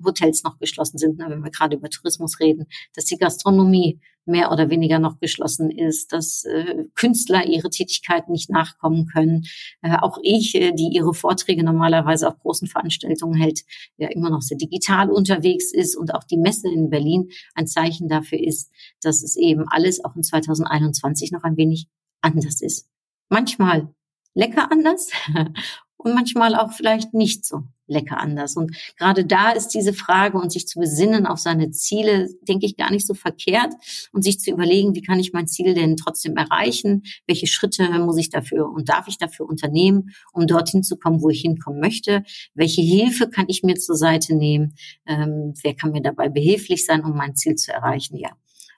Hotels 0.07 0.43
noch 0.43 0.57
geschlossen 0.57 0.97
sind, 0.97 1.19
ne, 1.19 1.25
wenn 1.29 1.43
wir 1.43 1.51
gerade 1.51 1.75
über 1.75 1.89
Tourismus 1.89 2.39
reden, 2.39 2.65
dass 2.95 3.05
die 3.05 3.17
Gastronomie 3.17 3.99
mehr 4.27 4.51
oder 4.51 4.69
weniger 4.69 4.99
noch 4.99 5.19
geschlossen 5.19 5.71
ist, 5.71 6.11
dass 6.11 6.43
äh, 6.43 6.85
Künstler 6.95 7.45
ihre 7.45 7.69
Tätigkeit 7.69 8.27
nicht 8.29 8.49
nachkommen 8.49 9.07
können. 9.07 9.45
Äh, 9.81 9.97
auch 10.01 10.19
ich, 10.21 10.53
äh, 10.55 10.73
die 10.73 10.89
ihre 10.93 11.13
Vorträge 11.13 11.63
normalerweise 11.63 12.27
auf 12.27 12.37
großen 12.39 12.67
Veranstaltungen 12.67 13.35
hält, 13.35 13.61
ja 13.97 14.09
immer 14.09 14.29
noch 14.29 14.41
sehr 14.41 14.57
digital 14.57 15.09
unterwegs 15.09 15.73
ist 15.73 15.95
und 15.95 16.13
auch 16.13 16.25
die 16.25 16.37
Messe 16.37 16.69
in 16.69 16.89
Berlin 16.89 17.29
ein 17.55 17.67
Zeichen 17.67 18.09
dafür 18.09 18.39
ist, 18.39 18.71
dass 19.01 19.23
es 19.23 19.37
eben 19.37 19.65
alles 19.69 20.03
auch 20.03 20.15
in 20.15 20.23
2021 20.23 21.31
noch 21.31 21.43
ein 21.43 21.57
wenig 21.57 21.87
anders 22.21 22.61
ist. 22.61 22.89
Manchmal 23.29 23.93
lecker 24.33 24.71
anders 24.71 25.09
und 25.97 26.13
manchmal 26.13 26.55
auch 26.55 26.73
vielleicht 26.73 27.13
nicht 27.13 27.45
so 27.45 27.63
lecker 27.87 28.19
anders. 28.19 28.55
Und 28.55 28.75
gerade 28.97 29.25
da 29.25 29.51
ist 29.51 29.69
diese 29.69 29.93
Frage 29.93 30.37
und 30.37 30.51
sich 30.51 30.67
zu 30.67 30.79
besinnen 30.79 31.25
auf 31.25 31.39
seine 31.39 31.71
Ziele, 31.71 32.29
denke 32.47 32.65
ich, 32.65 32.77
gar 32.77 32.91
nicht 32.91 33.07
so 33.07 33.13
verkehrt 33.13 33.73
und 34.11 34.23
sich 34.23 34.39
zu 34.39 34.51
überlegen, 34.51 34.95
wie 34.95 35.01
kann 35.01 35.19
ich 35.19 35.33
mein 35.33 35.47
Ziel 35.47 35.73
denn 35.73 35.97
trotzdem 35.97 36.35
erreichen? 36.35 37.03
Welche 37.25 37.47
Schritte 37.47 37.87
muss 37.99 38.17
ich 38.17 38.29
dafür 38.29 38.69
und 38.69 38.89
darf 38.89 39.07
ich 39.07 39.17
dafür 39.17 39.47
unternehmen, 39.47 40.11
um 40.33 40.47
dorthin 40.47 40.83
zu 40.83 40.97
kommen, 40.97 41.21
wo 41.21 41.29
ich 41.29 41.41
hinkommen 41.41 41.79
möchte? 41.79 42.23
Welche 42.53 42.81
Hilfe 42.81 43.29
kann 43.29 43.45
ich 43.47 43.63
mir 43.63 43.75
zur 43.75 43.95
Seite 43.95 44.35
nehmen? 44.35 44.75
Ähm, 45.05 45.53
wer 45.63 45.73
kann 45.73 45.91
mir 45.91 46.01
dabei 46.01 46.29
behilflich 46.29 46.85
sein, 46.85 47.03
um 47.03 47.15
mein 47.15 47.35
Ziel 47.35 47.55
zu 47.55 47.71
erreichen? 47.71 48.17
Ja. 48.17 48.29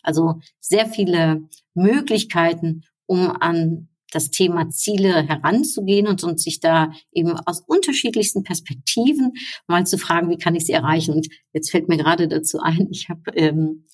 Also 0.02 0.40
sehr 0.60 0.88
viele 0.88 1.44
Möglichkeiten, 1.74 2.84
um 3.06 3.32
an 3.32 3.89
das 4.12 4.32
Thema 4.32 4.70
Ziele 4.70 5.28
heranzugehen 5.28 6.08
und, 6.08 6.24
und 6.24 6.40
sich 6.40 6.60
da 6.60 6.92
eben 7.12 7.32
aus 7.32 7.62
unterschiedlichsten 7.66 8.44
Perspektiven 8.44 9.34
mal 9.68 9.86
zu 9.86 9.98
fragen, 9.98 10.30
wie 10.30 10.38
kann 10.38 10.56
ich 10.56 10.66
sie 10.66 10.74
erreichen. 10.74 11.14
Und 11.14 11.28
jetzt 11.54 11.72
fällt 11.72 11.88
mir 11.88 11.98
gerade 11.98 12.28
dazu 12.28 12.60
ein, 12.60 12.88
ich 12.92 13.10
habe 13.10 13.32
ähm, 13.36 13.86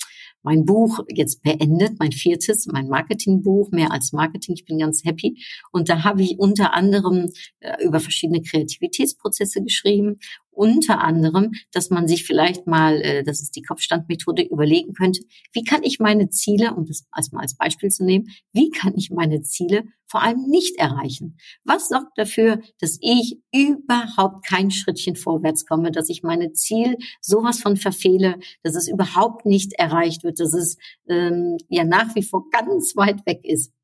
mein 0.46 0.64
Buch 0.64 1.00
jetzt 1.10 1.42
beendet, 1.42 1.98
mein 1.98 2.12
viertes, 2.12 2.68
mein 2.68 2.88
Marketingbuch, 2.88 3.72
mehr 3.72 3.92
als 3.92 4.14
Marketing. 4.14 4.54
Ich 4.54 4.66
bin 4.66 4.78
ganz 4.78 5.04
happy. 5.04 5.44
Und 5.72 5.90
da 5.90 6.04
habe 6.04 6.22
ich 6.22 6.38
unter 6.38 6.74
anderem 6.76 7.32
äh, 7.62 7.84
über 7.84 8.00
verschiedene 8.00 8.44
Kreativitätsprozesse 8.44 9.64
geschrieben 9.64 10.20
unter 10.56 11.02
anderem, 11.02 11.52
dass 11.72 11.90
man 11.90 12.08
sich 12.08 12.26
vielleicht 12.26 12.68
mal, 12.68 13.02
äh, 13.02 13.24
das 13.24 13.42
ist 13.42 13.56
die 13.56 13.62
Kopfstandmethode, 13.62 14.44
überlegen 14.44 14.94
könnte, 14.94 15.22
wie 15.54 15.64
kann 15.64 15.84
ich 15.84 16.00
meine 16.00 16.30
Ziele, 16.30 16.74
um 16.74 16.86
das 16.86 17.06
als 17.12 17.32
mal 17.32 17.42
als 17.42 17.56
Beispiel 17.56 17.90
zu 17.90 18.04
nehmen, 18.04 18.28
wie 18.54 18.70
kann 18.70 18.94
ich 18.96 19.12
meine 19.12 19.42
Ziele 19.42 19.84
vor 20.08 20.22
allem 20.22 20.48
nicht 20.48 20.78
erreichen? 20.78 21.38
Was 21.64 21.90
sorgt 21.90 22.18
dafür, 22.18 22.62
dass 22.80 22.98
ich 23.02 23.40
überhaupt 23.54 24.46
kein 24.46 24.72
Schrittchen 24.72 25.16
vorwärts 25.16 25.66
komme, 25.66 25.92
dass 25.92 26.10
ich 26.10 26.24
meine 26.24 26.54
Ziel 26.54 26.98
sowas 27.22 27.60
von 27.60 27.76
verfehle, 27.78 28.40
dass 28.64 28.76
es 28.76 28.88
überhaupt 28.88 29.46
nicht 29.46 29.74
erreicht 29.74 30.24
wird, 30.24 30.40
dass 30.40 30.54
es 30.54 30.78
ähm, 31.08 31.58
ja 31.70 31.84
nach 31.84 32.16
wie 32.16 32.24
vor 32.24 32.50
ganz 32.50 32.96
weit 32.96 33.26
weg 33.26 33.42
ist? 33.44 33.75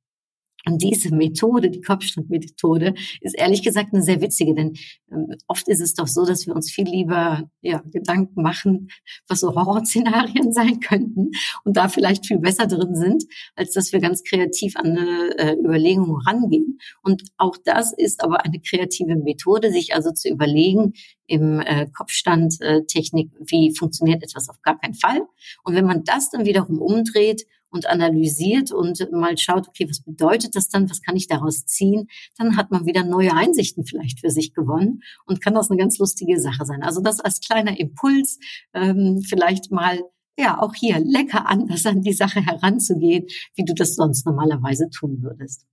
Und 0.65 0.81
diese 0.81 1.13
Methode, 1.13 1.69
die 1.69 1.81
Kopfstandmethode, 1.81 2.93
ist 3.21 3.37
ehrlich 3.37 3.63
gesagt 3.63 3.93
eine 3.93 4.03
sehr 4.03 4.21
witzige, 4.21 4.53
denn 4.53 4.73
ähm, 5.11 5.35
oft 5.47 5.67
ist 5.67 5.81
es 5.81 5.93
doch 5.93 6.07
so, 6.07 6.25
dass 6.25 6.47
wir 6.47 6.55
uns 6.55 6.71
viel 6.71 6.87
lieber 6.87 7.49
ja, 7.61 7.81
Gedanken 7.91 8.41
machen, 8.41 8.89
was 9.27 9.39
so 9.39 9.55
Horrorszenarien 9.55 10.51
sein 10.53 10.79
könnten 10.79 11.31
und 11.63 11.77
da 11.77 11.87
vielleicht 11.87 12.27
viel 12.27 12.39
besser 12.39 12.67
drin 12.67 12.95
sind, 12.95 13.23
als 13.55 13.71
dass 13.71 13.91
wir 13.91 13.99
ganz 13.99 14.23
kreativ 14.23 14.75
an 14.75 14.97
eine 14.97 15.37
äh, 15.37 15.53
Überlegung 15.53 16.15
rangehen. 16.15 16.79
Und 17.01 17.23
auch 17.37 17.57
das 17.63 17.93
ist 17.93 18.23
aber 18.23 18.45
eine 18.45 18.59
kreative 18.59 19.15
Methode, 19.15 19.71
sich 19.71 19.93
also 19.95 20.11
zu 20.11 20.29
überlegen, 20.29 20.93
im 21.27 21.61
äh, 21.61 21.87
Kopfstandtechnik, 21.87 23.31
äh, 23.33 23.43
wie 23.47 23.73
funktioniert 23.77 24.21
etwas 24.21 24.49
auf 24.49 24.61
gar 24.61 24.77
keinen 24.77 24.95
Fall. 24.95 25.21
Und 25.63 25.75
wenn 25.75 25.85
man 25.85 26.03
das 26.03 26.29
dann 26.29 26.45
wiederum 26.45 26.79
umdreht 26.79 27.45
und 27.71 27.87
analysiert 27.87 28.71
und 28.71 29.11
mal 29.11 29.37
schaut, 29.37 29.67
okay, 29.67 29.89
was 29.89 30.01
bedeutet 30.01 30.55
das 30.55 30.69
dann, 30.69 30.89
was 30.89 31.01
kann 31.01 31.15
ich 31.15 31.27
daraus 31.27 31.65
ziehen, 31.65 32.07
dann 32.37 32.57
hat 32.57 32.69
man 32.69 32.85
wieder 32.85 33.03
neue 33.03 33.33
Einsichten 33.33 33.85
vielleicht 33.85 34.19
für 34.19 34.29
sich 34.29 34.53
gewonnen 34.53 35.01
und 35.25 35.41
kann 35.41 35.55
das 35.55 35.71
eine 35.71 35.79
ganz 35.79 35.97
lustige 35.97 36.39
Sache 36.39 36.65
sein. 36.65 36.83
Also 36.83 37.01
das 37.01 37.19
als 37.19 37.39
kleiner 37.39 37.79
Impuls, 37.79 38.39
ähm, 38.73 39.23
vielleicht 39.27 39.71
mal 39.71 39.99
ja 40.37 40.61
auch 40.61 40.73
hier 40.75 40.99
lecker 40.99 41.47
anders 41.47 41.85
an 41.85 42.01
die 42.01 42.13
Sache 42.13 42.45
heranzugehen, 42.45 43.27
wie 43.55 43.65
du 43.65 43.73
das 43.73 43.95
sonst 43.95 44.25
normalerweise 44.25 44.89
tun 44.89 45.21
würdest. 45.21 45.65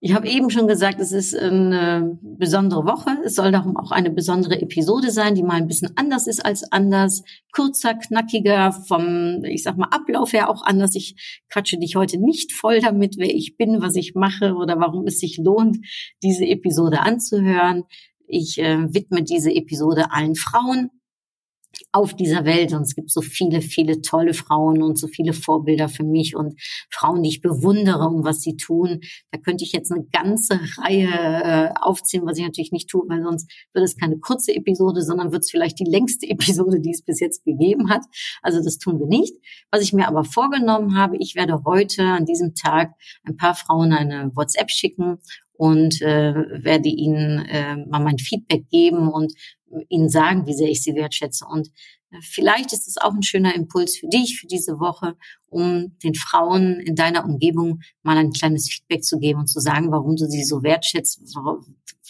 Ich 0.00 0.12
habe 0.12 0.28
eben 0.28 0.50
schon 0.50 0.68
gesagt, 0.68 1.00
es 1.00 1.10
ist 1.10 1.34
eine 1.34 2.18
besondere 2.22 2.84
Woche. 2.84 3.16
Es 3.24 3.34
soll 3.34 3.50
darum 3.50 3.78
auch 3.78 3.92
eine 3.92 4.10
besondere 4.10 4.60
Episode 4.60 5.10
sein, 5.10 5.34
die 5.34 5.42
mal 5.42 5.54
ein 5.54 5.66
bisschen 5.66 5.92
anders 5.96 6.26
ist 6.26 6.44
als 6.44 6.70
anders. 6.70 7.22
Kurzer, 7.50 7.94
knackiger, 7.94 8.72
vom, 8.72 9.42
ich 9.44 9.62
sag 9.62 9.78
mal, 9.78 9.88
Ablauf 9.90 10.34
her 10.34 10.50
auch 10.50 10.62
anders. 10.64 10.94
Ich 10.94 11.42
quatsche 11.48 11.78
dich 11.78 11.96
heute 11.96 12.18
nicht 12.18 12.52
voll 12.52 12.80
damit, 12.80 13.16
wer 13.16 13.34
ich 13.34 13.56
bin, 13.56 13.80
was 13.80 13.96
ich 13.96 14.14
mache 14.14 14.54
oder 14.54 14.78
warum 14.78 15.06
es 15.06 15.18
sich 15.18 15.38
lohnt, 15.38 15.78
diese 16.22 16.44
Episode 16.44 17.00
anzuhören. 17.00 17.84
Ich 18.28 18.58
äh, 18.58 18.92
widme 18.92 19.22
diese 19.22 19.50
Episode 19.50 20.10
allen 20.10 20.34
Frauen, 20.34 20.90
auf 21.96 22.14
dieser 22.14 22.44
Welt. 22.44 22.74
Und 22.74 22.82
es 22.82 22.94
gibt 22.94 23.10
so 23.10 23.22
viele, 23.22 23.62
viele 23.62 24.02
tolle 24.02 24.34
Frauen 24.34 24.82
und 24.82 24.98
so 24.98 25.08
viele 25.08 25.32
Vorbilder 25.32 25.88
für 25.88 26.04
mich 26.04 26.36
und 26.36 26.60
Frauen, 26.90 27.22
die 27.22 27.30
ich 27.30 27.40
bewundere, 27.40 28.06
um 28.08 28.22
was 28.22 28.42
sie 28.42 28.56
tun. 28.56 29.00
Da 29.30 29.38
könnte 29.38 29.64
ich 29.64 29.72
jetzt 29.72 29.90
eine 29.90 30.04
ganze 30.12 30.60
Reihe 30.76 31.08
äh, 31.08 31.70
aufziehen, 31.80 32.26
was 32.26 32.36
ich 32.36 32.44
natürlich 32.44 32.70
nicht 32.70 32.90
tue, 32.90 33.02
weil 33.08 33.22
sonst 33.22 33.50
wird 33.72 33.84
es 33.84 33.96
keine 33.96 34.18
kurze 34.18 34.54
Episode, 34.54 35.00
sondern 35.00 35.32
wird 35.32 35.42
es 35.42 35.50
vielleicht 35.50 35.80
die 35.80 35.90
längste 35.90 36.26
Episode, 36.30 36.80
die 36.80 36.90
es 36.90 37.02
bis 37.02 37.18
jetzt 37.18 37.44
gegeben 37.44 37.88
hat. 37.88 38.02
Also 38.42 38.62
das 38.62 38.76
tun 38.76 39.00
wir 39.00 39.06
nicht. 39.06 39.34
Was 39.70 39.82
ich 39.82 39.94
mir 39.94 40.06
aber 40.06 40.24
vorgenommen 40.24 40.96
habe, 40.96 41.16
ich 41.18 41.34
werde 41.34 41.62
heute 41.64 42.02
an 42.02 42.26
diesem 42.26 42.54
Tag 42.54 42.92
ein 43.24 43.38
paar 43.38 43.54
Frauen 43.54 43.94
eine 43.94 44.30
WhatsApp 44.34 44.70
schicken 44.70 45.18
und 45.58 46.00
äh, 46.02 46.34
werde 46.64 46.88
ihnen 46.88 47.44
äh, 47.46 47.76
mal 47.76 48.00
mein 48.00 48.18
Feedback 48.18 48.68
geben 48.70 49.08
und 49.08 49.32
ihnen 49.88 50.08
sagen, 50.08 50.46
wie 50.46 50.54
sehr 50.54 50.68
ich 50.68 50.82
sie 50.82 50.94
wertschätze. 50.94 51.44
Und 51.46 51.70
Äh, 52.12 52.20
vielleicht 52.22 52.72
ist 52.72 52.86
es 52.86 52.96
auch 52.98 53.12
ein 53.14 53.22
schöner 53.22 53.54
Impuls 53.54 53.96
für 53.98 54.08
dich, 54.08 54.38
für 54.40 54.46
diese 54.46 54.78
Woche, 54.78 55.16
um 55.48 55.96
den 56.04 56.14
Frauen 56.14 56.80
in 56.80 56.94
deiner 56.94 57.24
Umgebung 57.24 57.80
mal 58.02 58.16
ein 58.16 58.32
kleines 58.32 58.68
Feedback 58.68 59.02
zu 59.02 59.18
geben 59.18 59.40
und 59.40 59.48
zu 59.48 59.60
sagen, 59.60 59.90
warum 59.90 60.16
du 60.16 60.26
sie 60.26 60.44
so 60.44 60.62
wertschätzt, 60.62 61.20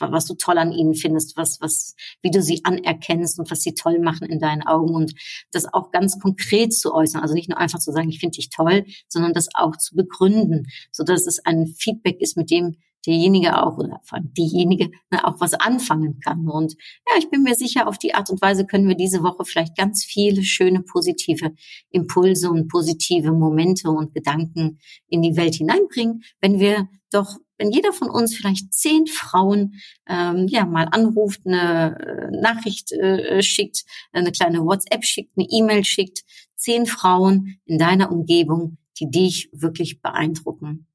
was 0.01 0.27
du 0.27 0.35
toll 0.35 0.59
an 0.59 0.73
ihnen 0.73 0.95
findest, 0.95 1.37
was, 1.37 1.61
was, 1.61 1.95
wie 2.23 2.31
du 2.31 2.43
sie 2.43 2.61
anerkennst 2.65 3.39
und 3.39 3.51
was 3.51 3.63
sie 3.63 3.73
toll 3.75 3.99
machen 3.99 4.29
in 4.29 4.41
deinen 4.41 4.63
Augen 4.63 4.95
und 4.95 5.15
das 5.53 5.73
auch 5.73 5.91
ganz 5.93 6.19
konkret 6.21 6.75
zu 6.75 6.93
äußern. 6.93 7.23
Also 7.23 7.35
nicht 7.35 7.49
nur 7.49 7.59
einfach 7.59 7.79
zu 7.79 7.93
sagen, 7.93 8.11
ich 8.11 8.21
finde 8.21 8.37
dich 8.37 8.51
toll, 8.51 8.85
sondern 9.09 9.33
das 9.33 9.49
auch 9.55 9.77
zu 9.77 9.95
begründen, 9.95 10.67
so 10.93 11.05
dass 11.05 11.27
es 11.27 11.39
ein 11.47 11.67
Feedback 11.67 12.21
ist, 12.21 12.37
mit 12.37 12.51
dem 12.51 12.77
derjenige 13.07 13.63
auch 13.63 13.79
oder 13.79 14.01
diejenige 14.37 14.91
ne, 15.11 15.25
auch 15.25 15.41
was 15.41 15.55
anfangen 15.55 16.21
kann. 16.21 16.49
Und 16.49 16.75
ja, 17.09 17.19
ich 17.19 17.31
bin 17.31 17.43
mir 17.43 17.55
sicher, 17.55 17.89
auf 17.89 17.99
die 17.99 18.15
Art 18.15 18.31
und 18.31 18.41
Weise 18.43 18.67
können 18.67 18.89
wir 18.89 18.97
diese 18.97 19.23
Woche 19.23 19.45
vielleicht 19.45 19.77
ganz 19.77 20.05
viele 20.05 20.43
schöne 20.43 20.83
positive 20.83 21.53
Impulse 21.91 22.51
und 22.51 22.69
positive 22.69 23.33
Momente 23.33 23.91
und 23.91 24.15
Gedanken 24.15 24.81
in 25.09 25.23
die 25.23 25.37
Welt 25.37 25.55
hineinbringen, 25.55 26.23
wenn 26.41 26.59
wir 26.59 26.89
doch 27.11 27.37
wenn 27.59 27.71
jeder 27.71 27.95
von 27.95 28.11
uns 28.11 28.37
vielleicht 28.37 28.75
zehn 28.75 29.07
Frauen 29.07 29.81
ähm, 30.07 30.47
ja 30.47 30.67
mal 30.67 30.89
anruft, 30.91 31.41
eine 31.47 31.99
äh, 31.99 32.37
Nachricht 32.39 32.93
äh, 32.93 33.43
schickt, 33.43 33.85
eine 34.13 34.31
kleine 34.31 34.63
WhatsApp 34.63 35.05
schickt, 35.05 35.33
eine 35.39 35.47
E-Mail 35.49 35.83
schickt, 35.85 36.25
zehn 36.57 36.85
Frauen 36.85 37.59
in 37.65 37.79
deiner 37.79 38.13
Umgebung, 38.13 38.77
die 38.99 39.11
dich 39.11 39.49
wirklich 39.53 40.03
beeindrucken 40.03 40.87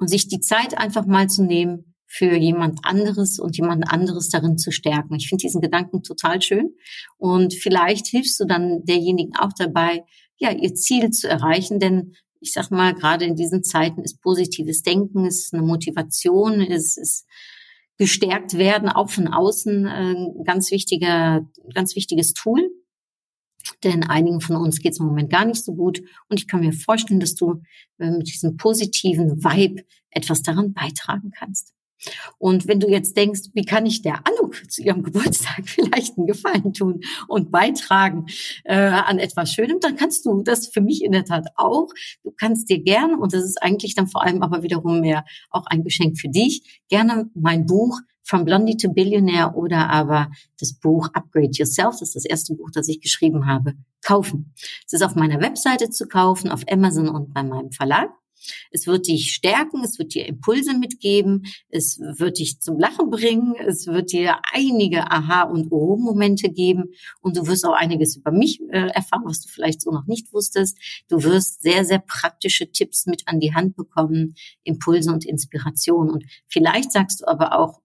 und 0.00 0.08
sich 0.08 0.26
die 0.26 0.40
Zeit 0.40 0.76
einfach 0.76 1.06
mal 1.06 1.28
zu 1.28 1.44
nehmen, 1.44 1.94
für 2.12 2.34
jemand 2.36 2.80
anderes 2.82 3.38
und 3.38 3.56
jemand 3.56 3.88
anderes 3.92 4.30
darin 4.30 4.58
zu 4.58 4.72
stärken. 4.72 5.14
Ich 5.14 5.28
finde 5.28 5.42
diesen 5.42 5.60
Gedanken 5.60 6.02
total 6.02 6.42
schön 6.42 6.74
und 7.18 7.54
vielleicht 7.54 8.08
hilfst 8.08 8.40
du 8.40 8.46
dann 8.46 8.84
derjenigen 8.84 9.36
auch 9.38 9.52
dabei, 9.56 10.02
ja, 10.36 10.50
ihr 10.50 10.74
Ziel 10.74 11.10
zu 11.10 11.28
erreichen, 11.28 11.78
denn 11.78 12.14
ich 12.40 12.52
sag 12.52 12.70
mal, 12.72 12.94
gerade 12.94 13.26
in 13.26 13.36
diesen 13.36 13.62
Zeiten 13.62 14.02
ist 14.02 14.20
positives 14.22 14.82
Denken, 14.82 15.24
ist 15.24 15.54
eine 15.54 15.62
Motivation, 15.62 16.60
ist, 16.60 16.98
ist 16.98 17.26
gestärkt 17.96 18.56
werden, 18.56 18.88
auch 18.88 19.10
von 19.10 19.28
außen, 19.28 19.86
ein 19.86 20.16
äh, 20.16 20.44
ganz 20.44 20.70
wichtiger, 20.70 21.46
ganz 21.74 21.94
wichtiges 21.94 22.32
Tool. 22.32 22.70
Denn 23.84 24.04
einigen 24.04 24.40
von 24.40 24.56
uns 24.56 24.80
geht 24.80 24.92
es 24.92 25.00
im 25.00 25.06
Moment 25.06 25.30
gar 25.30 25.44
nicht 25.44 25.64
so 25.64 25.74
gut. 25.74 26.02
Und 26.28 26.38
ich 26.38 26.46
kann 26.46 26.60
mir 26.60 26.72
vorstellen, 26.72 27.20
dass 27.20 27.34
du 27.34 27.62
äh, 27.98 28.10
mit 28.10 28.28
diesem 28.28 28.56
positiven 28.56 29.42
Vibe 29.42 29.84
etwas 30.10 30.42
daran 30.42 30.72
beitragen 30.72 31.30
kannst. 31.30 31.74
Und 32.38 32.66
wenn 32.66 32.80
du 32.80 32.88
jetzt 32.88 33.16
denkst, 33.16 33.50
wie 33.52 33.64
kann 33.64 33.84
ich 33.84 34.02
der 34.02 34.26
Anuk 34.26 34.70
zu 34.70 34.82
ihrem 34.82 35.02
Geburtstag 35.04 35.68
vielleicht 35.68 36.16
einen 36.16 36.26
Gefallen 36.26 36.72
tun 36.72 37.00
und 37.28 37.50
beitragen 37.50 38.26
äh, 38.64 38.76
an 38.76 39.18
etwas 39.18 39.52
Schönem, 39.52 39.80
dann 39.80 39.96
kannst 39.96 40.24
du 40.24 40.42
das 40.42 40.68
für 40.68 40.80
mich 40.80 41.04
in 41.04 41.12
der 41.12 41.24
Tat 41.24 41.48
auch. 41.56 41.88
Du 42.22 42.30
kannst 42.30 42.70
dir 42.70 42.82
gerne, 42.82 43.18
und 43.18 43.32
das 43.32 43.44
ist 43.44 43.62
eigentlich 43.62 43.94
dann 43.94 44.06
vor 44.06 44.22
allem 44.22 44.42
aber 44.42 44.62
wiederum 44.62 45.00
mehr 45.00 45.24
auch 45.50 45.66
ein 45.66 45.84
Geschenk 45.84 46.18
für 46.18 46.28
dich, 46.28 46.82
gerne 46.88 47.30
mein 47.34 47.66
Buch 47.66 48.00
From 48.22 48.44
Blondie 48.44 48.76
to 48.76 48.92
Billionaire 48.92 49.54
oder 49.54 49.90
aber 49.90 50.30
das 50.58 50.72
Buch 50.72 51.08
Upgrade 51.14 51.50
Yourself, 51.52 51.96
das 51.98 52.02
ist 52.02 52.16
das 52.16 52.24
erste 52.24 52.54
Buch, 52.54 52.70
das 52.72 52.88
ich 52.88 53.00
geschrieben 53.00 53.46
habe, 53.46 53.74
kaufen. 54.02 54.54
Es 54.86 54.92
ist 54.92 55.02
auf 55.02 55.14
meiner 55.14 55.40
Webseite 55.40 55.90
zu 55.90 56.06
kaufen, 56.06 56.50
auf 56.50 56.62
Amazon 56.70 57.08
und 57.08 57.34
bei 57.34 57.42
meinem 57.42 57.72
Verlag. 57.72 58.10
Es 58.70 58.86
wird 58.86 59.06
dich 59.06 59.32
stärken, 59.32 59.82
es 59.84 59.98
wird 59.98 60.14
dir 60.14 60.26
Impulse 60.26 60.74
mitgeben, 60.74 61.46
es 61.68 61.98
wird 62.00 62.38
dich 62.38 62.60
zum 62.60 62.78
Lachen 62.78 63.10
bringen, 63.10 63.54
es 63.66 63.86
wird 63.86 64.12
dir 64.12 64.38
einige 64.52 65.10
Aha- 65.10 65.44
und 65.44 65.70
Oh-Momente 65.70 66.50
geben 66.50 66.92
und 67.20 67.36
du 67.36 67.46
wirst 67.46 67.64
auch 67.64 67.74
einiges 67.74 68.16
über 68.16 68.30
mich 68.30 68.60
äh, 68.70 68.88
erfahren, 68.88 69.22
was 69.24 69.40
du 69.40 69.48
vielleicht 69.48 69.82
so 69.82 69.90
noch 69.90 70.06
nicht 70.06 70.32
wusstest. 70.32 70.78
Du 71.08 71.22
wirst 71.22 71.62
sehr, 71.62 71.84
sehr 71.84 71.98
praktische 71.98 72.70
Tipps 72.70 73.06
mit 73.06 73.22
an 73.26 73.40
die 73.40 73.54
Hand 73.54 73.76
bekommen, 73.76 74.34
Impulse 74.64 75.12
und 75.12 75.24
Inspiration. 75.24 76.10
Und 76.10 76.24
vielleicht 76.48 76.92
sagst 76.92 77.20
du 77.20 77.28
aber 77.28 77.58
auch, 77.58 77.80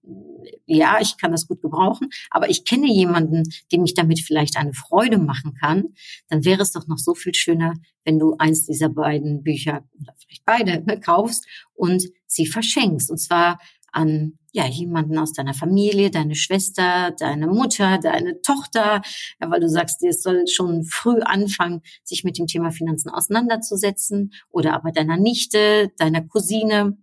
ja, 0.66 0.98
ich 1.00 1.16
kann 1.18 1.32
das 1.32 1.46
gut 1.46 1.62
gebrauchen, 1.62 2.08
aber 2.30 2.48
ich 2.48 2.64
kenne 2.64 2.86
jemanden, 2.86 3.44
dem 3.72 3.84
ich 3.84 3.94
damit 3.94 4.20
vielleicht 4.20 4.56
eine 4.56 4.72
Freude 4.72 5.18
machen 5.18 5.54
kann, 5.54 5.94
dann 6.28 6.44
wäre 6.44 6.62
es 6.62 6.72
doch 6.72 6.86
noch 6.86 6.98
so 6.98 7.14
viel 7.14 7.34
schöner, 7.34 7.74
wenn 8.04 8.18
du 8.18 8.36
eins 8.38 8.66
dieser 8.66 8.88
beiden 8.88 9.42
Bücher 9.42 9.84
oder 10.00 10.14
vielleicht 10.18 10.45
beide 10.46 10.82
ne, 10.86 10.98
kaufst 10.98 11.46
und 11.74 12.04
sie 12.26 12.46
verschenkst. 12.46 13.10
Und 13.10 13.18
zwar 13.18 13.58
an 13.92 14.38
ja 14.52 14.66
jemanden 14.66 15.18
aus 15.18 15.32
deiner 15.32 15.52
Familie, 15.52 16.10
deine 16.10 16.34
Schwester, 16.34 17.14
deine 17.18 17.46
Mutter, 17.46 17.98
deine 17.98 18.40
Tochter, 18.40 19.02
ja, 19.40 19.50
weil 19.50 19.60
du 19.60 19.68
sagst, 19.68 20.02
es 20.02 20.22
soll 20.22 20.46
schon 20.46 20.84
früh 20.84 21.20
anfangen, 21.20 21.82
sich 22.02 22.24
mit 22.24 22.38
dem 22.38 22.46
Thema 22.46 22.70
Finanzen 22.70 23.10
auseinanderzusetzen 23.10 24.32
oder 24.50 24.72
aber 24.72 24.92
deiner 24.92 25.18
Nichte, 25.18 25.90
deiner 25.98 26.22
Cousine 26.26 26.96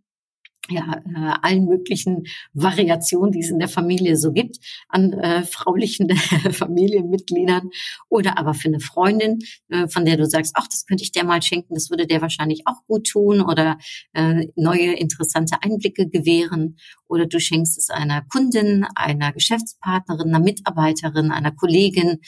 ja, 0.70 1.02
äh, 1.06 1.34
allen 1.42 1.66
möglichen 1.66 2.24
Variationen, 2.54 3.32
die 3.32 3.42
es 3.42 3.50
in 3.50 3.60
der 3.60 3.68
Familie 3.68 4.16
so 4.16 4.32
gibt, 4.32 4.58
an 4.88 5.14
äh, 5.14 5.44
fraulichen 5.44 6.16
Familienmitgliedern 6.52 7.70
oder 8.10 8.38
aber 8.38 8.54
für 8.54 8.70
eine 8.70 8.80
Freundin, 8.80 9.40
äh, 9.70 9.88
von 9.88 10.06
der 10.06 10.18
du 10.18 10.26
sagst, 10.26 10.54
ach, 10.56 10.68
das 10.68 10.86
könnte 10.86 11.04
ich 11.04 11.12
der 11.12 11.26
mal 11.26 11.42
schenken, 11.42 11.74
das 11.74 11.90
würde 11.90 12.08
der 12.08 12.22
wahrscheinlich 12.22 12.62
auch 12.66 12.86
gut 12.88 13.08
tun 13.08 13.42
oder 13.42 13.78
äh, 14.14 14.48
neue 14.56 14.94
interessante 14.94 15.62
Einblicke 15.62 16.08
gewähren 16.08 16.78
oder 17.08 17.26
du 17.26 17.40
schenkst 17.40 17.78
es 17.78 17.90
einer 17.90 18.22
Kundin, 18.22 18.86
einer 18.96 19.34
Geschäftspartnerin, 19.34 20.30
einer 20.30 20.40
Mitarbeiterin, 20.40 21.32
einer 21.32 21.52
Kollegin 21.52 22.20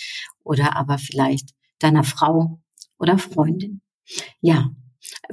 oder 0.43 0.75
aber 0.75 0.97
vielleicht 0.97 1.51
deiner 1.79 2.03
Frau 2.03 2.59
oder 2.99 3.17
Freundin. 3.17 3.81
Ja, 4.41 4.71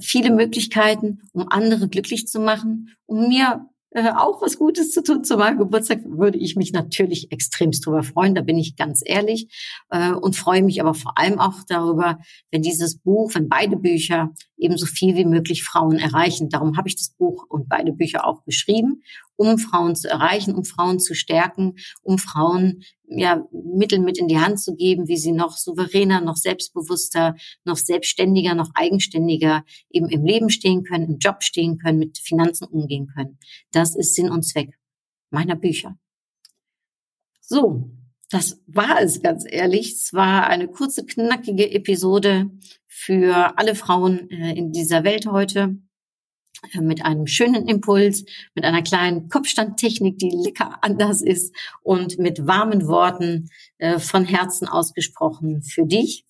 viele 0.00 0.30
Möglichkeiten, 0.30 1.22
um 1.32 1.46
andere 1.48 1.88
glücklich 1.88 2.26
zu 2.26 2.40
machen, 2.40 2.96
um 3.06 3.28
mir 3.28 3.66
äh, 3.94 4.10
auch 4.10 4.40
was 4.40 4.58
Gutes 4.58 4.90
zu 4.90 5.02
tun 5.02 5.22
zu 5.22 5.36
meinem 5.36 5.58
Geburtstag, 5.58 6.00
würde 6.04 6.38
ich 6.38 6.56
mich 6.56 6.72
natürlich 6.72 7.30
extremst 7.30 7.84
drüber 7.84 8.02
freuen, 8.02 8.34
da 8.34 8.40
bin 8.40 8.56
ich 8.56 8.76
ganz 8.76 9.02
ehrlich 9.04 9.48
äh, 9.90 10.12
und 10.12 10.34
freue 10.34 10.62
mich 10.62 10.80
aber 10.80 10.94
vor 10.94 11.18
allem 11.18 11.38
auch 11.38 11.56
darüber, 11.68 12.18
wenn 12.50 12.62
dieses 12.62 12.98
Buch, 12.98 13.34
wenn 13.34 13.50
beide 13.50 13.76
Bücher 13.76 14.32
eben 14.56 14.78
so 14.78 14.86
viel 14.86 15.14
wie 15.16 15.26
möglich 15.26 15.62
Frauen 15.62 15.98
erreichen. 15.98 16.48
Darum 16.48 16.78
habe 16.78 16.88
ich 16.88 16.96
das 16.96 17.10
Buch 17.10 17.44
und 17.48 17.68
beide 17.68 17.92
Bücher 17.92 18.26
auch 18.26 18.44
geschrieben, 18.44 19.02
um 19.36 19.58
Frauen 19.58 19.94
zu 19.94 20.08
erreichen, 20.08 20.54
um 20.54 20.64
Frauen 20.64 20.98
zu 20.98 21.14
stärken, 21.14 21.74
um 22.02 22.16
Frauen 22.16 22.82
ja 23.18 23.46
Mittel 23.52 23.98
mit 23.98 24.18
in 24.18 24.28
die 24.28 24.38
Hand 24.38 24.60
zu 24.60 24.74
geben, 24.74 25.08
wie 25.08 25.16
sie 25.16 25.32
noch 25.32 25.56
souveräner, 25.56 26.20
noch 26.20 26.36
selbstbewusster, 26.36 27.36
noch 27.64 27.76
selbstständiger, 27.76 28.54
noch 28.54 28.70
eigenständiger 28.74 29.64
eben 29.90 30.08
im 30.08 30.24
Leben 30.24 30.50
stehen 30.50 30.84
können, 30.84 31.06
im 31.06 31.18
Job 31.18 31.42
stehen 31.42 31.78
können, 31.78 31.98
mit 31.98 32.18
Finanzen 32.18 32.66
umgehen 32.66 33.08
können. 33.14 33.38
Das 33.72 33.94
ist 33.96 34.14
Sinn 34.14 34.30
und 34.30 34.42
Zweck 34.42 34.78
meiner 35.30 35.56
Bücher. 35.56 35.96
So, 37.40 37.90
das 38.30 38.62
war 38.66 39.00
es 39.02 39.20
ganz 39.20 39.44
ehrlich. 39.46 39.92
Es 39.92 40.12
war 40.14 40.46
eine 40.46 40.68
kurze, 40.68 41.04
knackige 41.04 41.70
Episode 41.70 42.50
für 42.86 43.58
alle 43.58 43.74
Frauen 43.74 44.30
äh, 44.30 44.54
in 44.54 44.72
dieser 44.72 45.04
Welt 45.04 45.26
heute 45.26 45.76
mit 46.80 47.04
einem 47.04 47.26
schönen 47.26 47.68
Impuls, 47.68 48.24
mit 48.54 48.64
einer 48.64 48.82
kleinen 48.82 49.28
Kopfstandtechnik, 49.28 50.18
die 50.18 50.30
lecker 50.30 50.78
anders 50.82 51.22
ist 51.22 51.54
und 51.82 52.18
mit 52.18 52.46
warmen 52.46 52.86
Worten 52.86 53.50
äh, 53.78 53.98
von 53.98 54.24
Herzen 54.24 54.68
ausgesprochen 54.68 55.62
für 55.62 55.86
dich. 55.86 56.24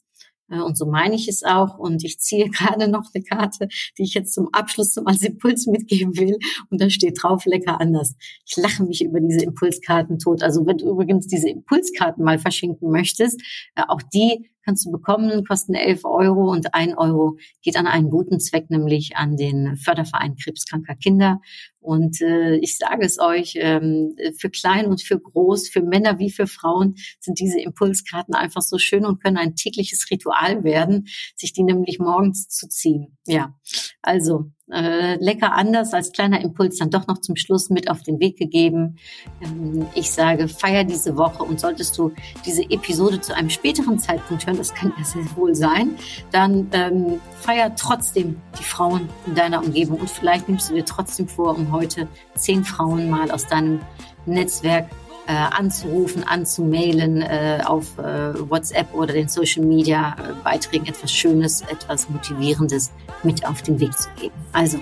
Äh, 0.52 0.60
und 0.60 0.76
so 0.76 0.86
meine 0.86 1.14
ich 1.14 1.28
es 1.28 1.42
auch. 1.42 1.78
Und 1.78 2.04
ich 2.04 2.18
ziehe 2.20 2.48
gerade 2.50 2.88
noch 2.88 3.04
eine 3.14 3.24
Karte, 3.24 3.68
die 3.98 4.02
ich 4.02 4.14
jetzt 4.14 4.34
zum 4.34 4.52
Abschluss 4.52 4.92
zum 4.92 5.06
als 5.06 5.22
Impuls 5.22 5.66
mitgeben 5.66 6.16
will. 6.16 6.38
Und 6.70 6.80
da 6.80 6.90
steht 6.90 7.22
drauf, 7.22 7.44
lecker 7.46 7.80
anders. 7.80 8.14
Ich 8.46 8.56
lache 8.56 8.84
mich 8.84 9.02
über 9.04 9.20
diese 9.20 9.44
Impulskarten 9.44 10.18
tot. 10.18 10.42
Also 10.42 10.66
wenn 10.66 10.78
du 10.78 10.90
übrigens 10.90 11.26
diese 11.26 11.48
Impulskarten 11.48 12.24
mal 12.24 12.38
verschenken 12.38 12.90
möchtest, 12.90 13.40
äh, 13.74 13.82
auch 13.88 14.02
die 14.02 14.50
kannst 14.64 14.86
du 14.86 14.90
bekommen, 14.90 15.44
kosten 15.44 15.74
11 15.74 16.04
Euro 16.04 16.50
und 16.50 16.74
ein 16.74 16.96
Euro 16.96 17.36
geht 17.62 17.76
an 17.76 17.86
einen 17.86 18.10
guten 18.10 18.40
Zweck, 18.40 18.70
nämlich 18.70 19.16
an 19.16 19.36
den 19.36 19.76
Förderverein 19.76 20.36
Krebskranker 20.36 20.94
Kinder. 20.94 21.40
Und 21.80 22.20
äh, 22.20 22.56
ich 22.56 22.78
sage 22.78 23.04
es 23.04 23.18
euch, 23.18 23.54
ähm, 23.56 24.14
für 24.38 24.50
klein 24.50 24.86
und 24.86 25.02
für 25.02 25.18
groß, 25.18 25.68
für 25.68 25.82
Männer 25.82 26.18
wie 26.20 26.30
für 26.30 26.46
Frauen 26.46 26.94
sind 27.18 27.40
diese 27.40 27.60
Impulskarten 27.60 28.34
einfach 28.34 28.62
so 28.62 28.78
schön 28.78 29.04
und 29.04 29.20
können 29.20 29.36
ein 29.36 29.56
tägliches 29.56 30.08
Ritual 30.10 30.62
werden, 30.62 31.08
sich 31.34 31.52
die 31.52 31.64
nämlich 31.64 31.98
morgens 31.98 32.48
zu 32.48 32.68
ziehen. 32.68 33.18
Ja, 33.26 33.58
also 34.00 34.52
äh, 34.70 35.16
lecker 35.16 35.52
anders 35.52 35.92
als 35.92 36.12
kleiner 36.12 36.40
Impuls 36.40 36.76
dann 36.78 36.90
doch 36.90 37.06
noch 37.06 37.18
zum 37.18 37.36
Schluss 37.36 37.70
mit 37.70 37.90
auf 37.90 38.02
den 38.02 38.20
Weg 38.20 38.38
gegeben. 38.38 38.96
Ähm, 39.40 39.86
ich 39.94 40.10
sage, 40.10 40.48
feier 40.48 40.84
diese 40.84 41.16
Woche 41.16 41.42
und 41.42 41.60
solltest 41.60 41.96
du 41.98 42.12
diese 42.46 42.62
Episode 42.62 43.20
zu 43.20 43.34
einem 43.34 43.50
späteren 43.50 43.98
Zeitpunkt 43.98 44.46
hören, 44.46 44.56
das 44.56 44.74
kann 44.74 44.92
ja 44.96 45.04
sehr 45.04 45.24
wohl 45.36 45.54
sein, 45.54 45.96
dann 46.30 46.68
ähm, 46.72 47.20
feier 47.40 47.74
trotzdem 47.74 48.40
die 48.58 48.64
Frauen 48.64 49.08
in 49.26 49.34
deiner 49.34 49.64
Umgebung 49.64 49.98
und 49.98 50.10
vielleicht 50.10 50.48
nimmst 50.48 50.70
du 50.70 50.74
dir 50.74 50.84
trotzdem 50.84 51.28
vor, 51.28 51.56
um 51.56 51.72
heute 51.72 52.08
zehn 52.34 52.64
Frauen 52.64 53.10
mal 53.10 53.30
aus 53.30 53.46
deinem 53.46 53.80
Netzwerk 54.26 54.88
äh, 55.26 55.32
anzurufen, 55.32 56.24
anzumailen, 56.24 57.22
äh, 57.22 57.60
auf 57.64 57.98
äh, 57.98 58.50
WhatsApp 58.50 58.92
oder 58.94 59.12
den 59.12 59.28
Social 59.28 59.64
Media 59.64 60.16
äh, 60.18 60.32
Beiträgen 60.42 60.86
etwas 60.86 61.12
Schönes, 61.12 61.62
etwas 61.62 62.08
Motivierendes 62.08 62.90
mit 63.22 63.46
auf 63.46 63.62
den 63.62 63.78
Weg 63.80 63.96
zu 63.96 64.08
geben. 64.20 64.34
Also, 64.52 64.78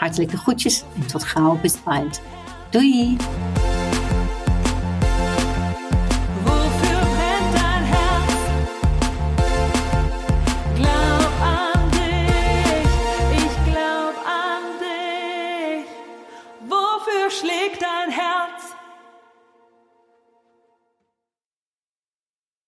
hartelijke 0.00 0.36
groetjes 0.36 0.84
en 0.96 1.08
tot 1.08 1.26
gauw, 1.34 1.58
bis 1.62 1.76
bald. 1.76 2.20
Doei! 2.70 3.16